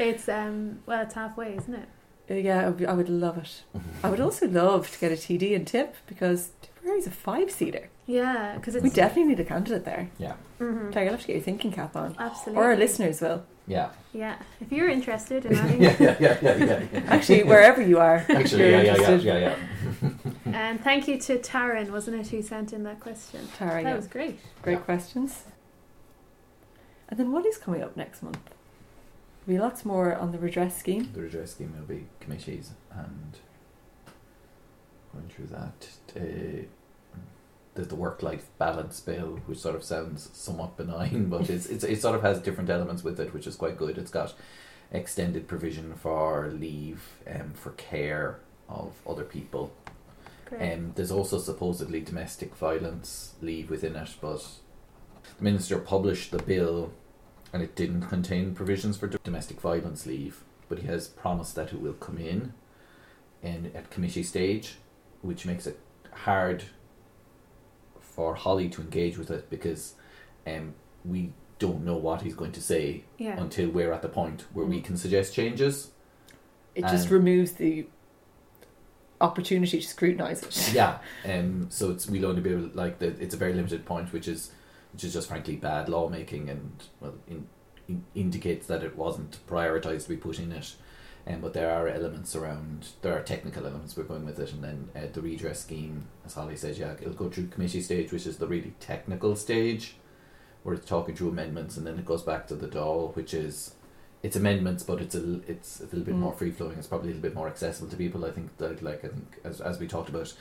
It's 0.00 0.28
um 0.28 0.78
well, 0.86 1.02
it's 1.02 1.14
halfway, 1.14 1.56
isn't 1.56 1.74
it? 1.74 1.88
Uh, 2.30 2.34
yeah, 2.34 2.66
I 2.66 2.92
would, 2.92 3.08
love 3.08 3.38
it. 3.38 3.62
I 4.04 4.10
would 4.10 4.20
also 4.20 4.46
love 4.46 4.90
to 4.92 4.98
get 4.98 5.10
a 5.12 5.14
TD 5.14 5.56
and 5.56 5.66
tip 5.66 5.94
because 6.06 6.50
Tipperary's 6.60 7.06
a 7.06 7.10
five 7.10 7.50
seater. 7.50 7.88
Yeah, 8.06 8.54
because 8.56 8.74
it's 8.74 8.82
We 8.84 8.90
definitely 8.90 9.30
need 9.30 9.40
a 9.40 9.44
candidate 9.44 9.84
there. 9.86 10.10
Mhm. 10.60 10.92
Claire, 10.92 11.04
you'll 11.04 11.12
have 11.14 11.20
to 11.22 11.26
get 11.26 11.36
your 11.36 11.42
thinking 11.42 11.72
cap 11.72 11.96
on. 11.96 12.14
absolutely. 12.18 12.60
Or 12.62 12.66
our 12.66 12.76
listeners 12.76 13.20
will. 13.22 13.44
Yeah. 13.66 13.90
Yeah, 14.12 14.36
if 14.60 14.72
you're 14.72 14.88
interested 14.88 15.44
in 15.46 15.54
adding, 15.56 15.82
Yeah, 15.86 15.96
yeah, 16.00 16.16
yeah, 16.20 16.38
yeah, 16.42 16.56
yeah. 16.56 16.82
yeah. 16.92 17.00
Actually, 17.08 17.42
wherever 17.44 17.80
you 17.82 17.98
are. 17.98 18.24
Actually, 18.28 18.70
yeah, 18.72 18.80
yeah, 18.82 18.96
yeah, 18.96 19.16
yeah, 19.16 19.38
yeah. 20.02 20.08
and 20.54 20.80
thank 20.82 21.08
you 21.08 21.18
to 21.18 21.38
Taryn, 21.38 21.90
wasn't 21.90 22.20
it, 22.20 22.28
who 22.28 22.42
sent 22.42 22.72
in 22.72 22.82
that 22.84 23.00
question? 23.00 23.48
Tara, 23.56 23.82
That 23.82 23.88
yeah. 23.90 23.96
was 23.96 24.06
great. 24.06 24.38
Great 24.62 24.74
Yeah. 24.74 24.78
questions. 24.80 25.44
And 27.08 27.18
then 27.18 27.32
what 27.32 27.46
is 27.46 27.56
coming 27.56 27.82
up 27.82 27.96
next 27.96 28.22
month? 28.22 28.38
There'll 29.46 29.58
be 29.60 29.62
lots 29.62 29.84
more 29.84 30.14
on 30.14 30.32
the 30.32 30.38
redress 30.38 30.76
scheme. 30.78 31.10
The 31.14 31.22
redress 31.22 31.52
scheme 31.52 31.74
will 31.78 31.86
be 31.86 32.06
committees 32.20 32.72
and 32.92 33.36
going 35.12 35.28
through 35.28 35.46
that. 35.46 35.88
Uh, 36.14 36.64
there's 37.74 37.88
the 37.88 37.94
work-life 37.94 38.46
balance 38.58 38.98
bill, 39.00 39.40
which 39.46 39.58
sort 39.58 39.76
of 39.76 39.84
sounds 39.84 40.28
somewhat 40.32 40.76
benign, 40.76 41.28
but 41.30 41.48
it's, 41.48 41.66
it's 41.66 41.84
it 41.84 42.00
sort 42.02 42.16
of 42.16 42.22
has 42.22 42.40
different 42.40 42.68
elements 42.70 43.04
with 43.04 43.18
it, 43.20 43.32
which 43.32 43.46
is 43.46 43.56
quite 43.56 43.76
good. 43.78 43.96
It's 43.96 44.10
got 44.10 44.34
extended 44.90 45.46
provision 45.48 45.94
for 45.94 46.50
leave 46.52 47.02
um, 47.26 47.52
for 47.54 47.70
care 47.72 48.40
of 48.68 48.92
other 49.08 49.24
people. 49.24 49.72
Great. 50.48 50.72
Um, 50.72 50.92
there's 50.94 51.10
also 51.10 51.38
supposedly 51.38 52.00
domestic 52.00 52.54
violence 52.56 53.34
leave 53.42 53.68
within 53.68 53.96
it, 53.96 54.16
but 54.20 54.46
the 55.36 55.44
minister 55.44 55.78
published 55.78 56.30
the 56.30 56.42
bill 56.42 56.92
and 57.52 57.62
it 57.62 57.74
didn't 57.74 58.02
contain 58.08 58.54
provisions 58.54 58.96
for 58.96 59.08
domestic 59.08 59.60
violence 59.60 60.06
leave, 60.06 60.44
but 60.68 60.78
he 60.78 60.86
has 60.86 61.08
promised 61.08 61.54
that 61.54 61.72
it 61.72 61.80
will 61.80 61.92
come 61.92 62.16
in, 62.16 62.54
in 63.42 63.70
at 63.74 63.90
committee 63.90 64.22
stage, 64.22 64.76
which 65.20 65.44
makes 65.44 65.66
it 65.66 65.78
hard 66.12 66.64
for 68.00 68.34
Holly 68.34 68.70
to 68.70 68.80
engage 68.80 69.18
with 69.18 69.30
it 69.30 69.50
because 69.50 69.94
um, 70.46 70.74
we 71.04 71.32
don't 71.58 71.84
know 71.84 71.96
what 71.96 72.22
he's 72.22 72.34
going 72.34 72.52
to 72.52 72.62
say 72.62 73.04
yeah. 73.18 73.38
until 73.38 73.68
we're 73.68 73.92
at 73.92 74.02
the 74.02 74.08
point 74.08 74.46
where 74.52 74.66
we 74.66 74.80
can 74.80 74.96
suggest 74.96 75.34
changes. 75.34 75.90
It 76.74 76.82
just 76.82 77.10
removes 77.10 77.52
the 77.52 77.86
opportunity 79.20 79.80
to 79.80 79.86
scrutinise 79.86 80.42
it. 80.42 80.72
yeah 80.72 80.98
um 81.24 81.66
so 81.70 81.90
it's 81.90 82.08
we'll 82.08 82.26
only 82.26 82.40
be 82.40 82.50
able 82.50 82.70
like 82.74 82.98
the, 82.98 83.08
it's 83.20 83.34
a 83.34 83.38
very 83.38 83.52
limited 83.52 83.84
point 83.84 84.12
which 84.12 84.28
is 84.28 84.52
which 84.92 85.04
is 85.04 85.12
just 85.12 85.28
frankly 85.28 85.56
bad 85.56 85.88
lawmaking 85.88 86.48
and 86.48 86.84
well 87.00 87.14
in, 87.26 87.46
in, 87.88 88.04
indicates 88.14 88.66
that 88.66 88.82
it 88.82 88.96
wasn't 88.96 89.38
prioritised 89.48 90.04
to 90.04 90.10
be 90.10 90.16
put 90.16 90.38
in 90.38 90.52
it. 90.52 90.74
Um, 91.26 91.40
but 91.40 91.52
there 91.52 91.70
are 91.70 91.88
elements 91.88 92.34
around, 92.34 92.88
there 93.02 93.14
are 93.14 93.22
technical 93.22 93.66
elements 93.66 93.96
we're 93.96 94.04
going 94.04 94.24
with 94.24 94.38
it, 94.38 94.52
and 94.52 94.64
then 94.64 94.88
uh, 94.96 95.08
the 95.12 95.20
redress 95.20 95.60
scheme, 95.60 96.06
as 96.24 96.34
Holly 96.34 96.56
says, 96.56 96.78
yeah, 96.78 96.92
it'll 96.92 97.12
go 97.12 97.28
through 97.28 97.48
committee 97.48 97.82
stage, 97.82 98.12
which 98.12 98.26
is 98.26 98.38
the 98.38 98.46
really 98.46 98.72
technical 98.80 99.36
stage, 99.36 99.96
where 100.62 100.74
it's 100.74 100.86
talking 100.86 101.14
through 101.14 101.28
amendments, 101.28 101.76
and 101.76 101.86
then 101.86 101.98
it 101.98 102.06
goes 102.06 102.22
back 102.22 102.46
to 102.46 102.54
the 102.54 102.66
Dáil, 102.66 103.14
which 103.14 103.34
is 103.34 103.74
it's 104.22 104.36
amendments, 104.36 104.82
but 104.82 105.00
it's 105.00 105.14
a 105.14 105.40
it's 105.46 105.80
a 105.80 105.84
little 105.84 106.00
bit 106.00 106.14
Mm. 106.14 106.18
more 106.18 106.32
free 106.32 106.50
flowing. 106.50 106.76
It's 106.78 106.86
probably 106.88 107.08
a 107.10 107.14
little 107.14 107.22
bit 107.22 107.34
more 107.34 107.46
accessible 107.48 107.88
to 107.90 107.96
people. 107.96 108.24
I 108.24 108.30
think 108.30 108.56
that 108.58 108.82
like 108.82 109.04
I 109.04 109.08
think 109.08 109.38
as 109.44 109.60
as 109.60 109.78
we 109.78 109.86
talked 109.86 110.08
about 110.08 110.34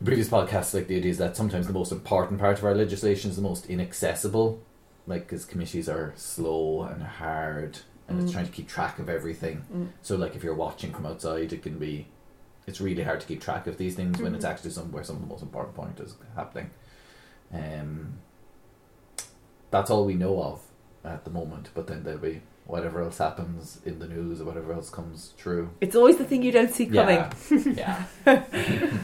in 0.00 0.06
previous 0.06 0.28
podcasts, 0.28 0.74
like 0.74 0.86
the 0.86 0.96
idea 0.96 1.10
is 1.10 1.18
that 1.18 1.36
sometimes 1.36 1.66
the 1.66 1.72
most 1.72 1.92
important 1.92 2.38
part 2.40 2.58
of 2.58 2.64
our 2.64 2.74
legislation 2.74 3.30
is 3.30 3.36
the 3.36 3.42
most 3.42 3.66
inaccessible, 3.66 4.60
like 5.06 5.22
because 5.22 5.44
committees 5.44 5.88
are 5.88 6.12
slow 6.16 6.82
and 6.82 7.02
hard, 7.02 7.78
and 8.08 8.20
it's 8.20 8.30
Mm. 8.30 8.34
trying 8.34 8.46
to 8.46 8.52
keep 8.52 8.68
track 8.68 8.98
of 8.98 9.08
everything. 9.08 9.64
Mm. 9.72 9.88
So 10.02 10.16
like 10.16 10.36
if 10.36 10.44
you're 10.44 10.54
watching 10.54 10.92
from 10.92 11.06
outside, 11.06 11.52
it 11.52 11.62
can 11.62 11.78
be 11.78 12.06
it's 12.66 12.80
really 12.80 13.02
hard 13.02 13.20
to 13.20 13.26
keep 13.26 13.42
track 13.42 13.66
of 13.66 13.76
these 13.76 13.94
things 13.94 14.18
when 14.22 14.34
it's 14.34 14.44
Mhm. 14.44 14.48
actually 14.48 14.70
somewhere 14.70 15.04
some 15.04 15.16
of 15.16 15.22
the 15.22 15.28
most 15.28 15.42
important 15.42 15.74
point 15.76 16.00
is 16.00 16.16
happening. 16.34 16.70
Um, 17.52 18.14
that's 19.70 19.90
all 19.90 20.06
we 20.06 20.14
know 20.14 20.42
of 20.42 20.60
at 21.04 21.24
the 21.24 21.30
moment. 21.30 21.68
But 21.74 21.86
then 21.88 22.02
there'll 22.04 22.18
be 22.20 22.40
whatever 22.66 23.02
else 23.02 23.18
happens 23.18 23.80
in 23.84 23.98
the 23.98 24.06
news 24.08 24.40
or 24.40 24.44
whatever 24.44 24.72
else 24.72 24.90
comes 24.90 25.32
through. 25.36 25.70
It's 25.80 25.94
always 25.96 26.16
the 26.16 26.24
thing 26.24 26.42
you 26.42 26.52
don't 26.52 26.72
see 26.72 26.86
coming. 26.86 27.24
Yeah, 27.50 28.04
yeah. 28.26 28.44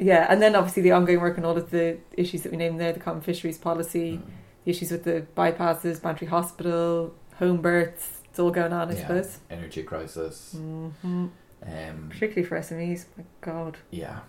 Yeah, 0.00 0.26
and 0.30 0.40
then 0.40 0.54
obviously 0.54 0.82
the 0.82 0.92
ongoing 0.92 1.20
work 1.20 1.38
on 1.38 1.44
all 1.44 1.56
of 1.56 1.70
the 1.70 1.98
issues 2.12 2.42
that 2.42 2.52
we 2.52 2.56
named 2.58 2.80
there, 2.80 2.92
the 2.92 3.00
common 3.00 3.20
fisheries 3.20 3.58
policy, 3.58 4.18
Mm. 4.18 4.22
the 4.64 4.70
issues 4.70 4.92
with 4.92 5.02
the 5.02 5.26
bypasses, 5.36 6.00
Bantry 6.00 6.28
Hospital, 6.28 7.12
home 7.40 7.60
births. 7.60 8.20
It's 8.30 8.38
all 8.38 8.52
going 8.52 8.72
on, 8.72 8.90
I 8.90 8.94
Yeah. 8.94 9.00
suppose. 9.00 9.38
Energy 9.50 9.82
crisis. 9.82 10.52
hmm 10.56 10.90
Um, 11.66 12.08
Particularly 12.10 12.44
for 12.44 12.56
SMEs. 12.56 13.06
My 13.16 13.24
God. 13.40 13.78
yeah. 13.90 14.20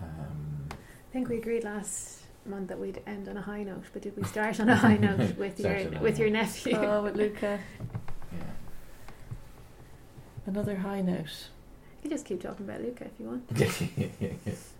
Um, 0.00 0.68
I 0.70 1.12
think 1.12 1.28
we 1.28 1.38
agreed 1.38 1.64
last 1.64 2.20
month 2.48 2.68
that 2.68 2.78
we'd 2.78 3.00
end 3.06 3.28
on 3.28 3.36
a 3.36 3.42
high 3.42 3.62
note, 3.62 3.84
but 3.92 4.02
did 4.02 4.16
we 4.16 4.22
start 4.34 4.60
on 4.60 4.68
a 4.68 4.76
high 4.76 4.96
note 4.96 5.36
with 5.36 5.60
your 5.60 5.76
on 5.76 6.00
with 6.00 6.18
your 6.18 6.30
nephew? 6.30 6.76
Oh, 6.76 7.02
with 7.02 7.16
Luca. 7.16 7.58
yeah. 8.32 8.38
Another 10.46 10.76
high 10.76 11.00
note. 11.00 11.48
You 11.98 12.02
can 12.02 12.10
just 12.10 12.24
keep 12.24 12.42
talking 12.42 12.64
about 12.64 12.80
Luca 12.80 13.06
if 13.06 13.12
you 13.18 13.26
want. 13.26 14.58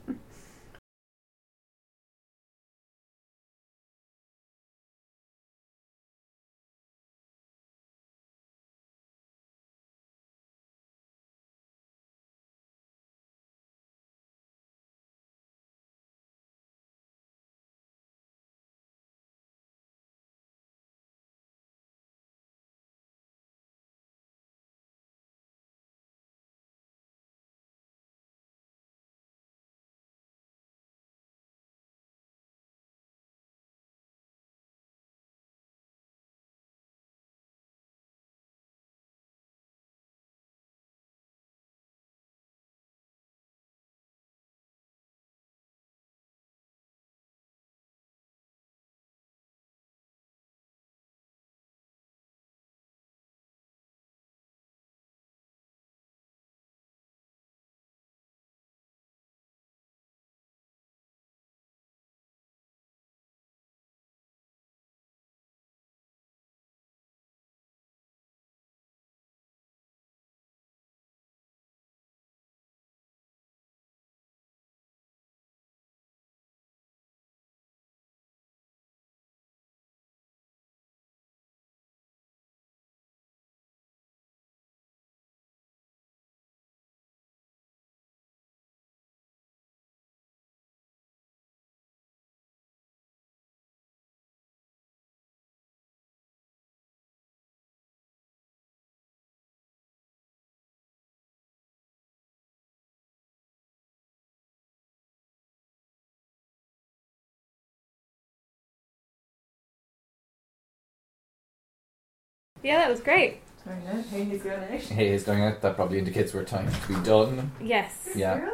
Yeah, 112.63 112.79
that 112.79 112.91
was 112.91 113.01
great. 113.01 113.41
Sorry, 113.65 113.77
no. 113.85 114.03
Hey, 114.03 114.25
he's 114.25 114.43
going 114.43 114.63
out. 114.63 114.69
Hey, 114.69 115.09
it's 115.09 115.25
going 115.25 115.43
out. 115.43 115.61
That 115.63 115.77
probably 115.77 115.99
indicates 115.99 116.35
we're 116.35 116.45
time 116.45 116.71
to 116.71 116.89
be 116.89 116.95
done. 117.05 117.53
Yes. 117.61 118.09
Yeah. 118.15 118.51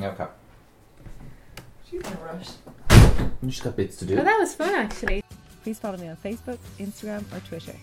Okay. 0.00 0.26
She's 1.90 2.00
in 2.00 2.12
a 2.12 2.16
rush. 2.24 2.50
You 3.42 3.48
just 3.48 3.64
got 3.64 3.76
bits 3.76 3.96
to 3.96 4.04
do. 4.04 4.18
Oh, 4.18 4.24
that 4.24 4.38
was 4.38 4.54
fun 4.54 4.74
actually. 4.74 5.22
Please 5.62 5.78
follow 5.78 5.96
me 5.96 6.08
on 6.08 6.16
Facebook, 6.16 6.58
Instagram, 6.78 7.24
or 7.34 7.40
Twitter. 7.40 7.74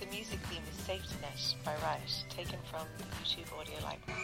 The 0.00 0.06
music 0.10 0.38
theme 0.50 0.62
is 0.70 0.84
Safety 0.84 1.14
Net 1.22 1.54
by 1.64 1.74
Riot, 1.82 2.24
taken 2.28 2.58
from 2.70 2.86
the 2.98 3.04
YouTube 3.24 3.58
audio 3.58 3.74
library. 3.84 4.20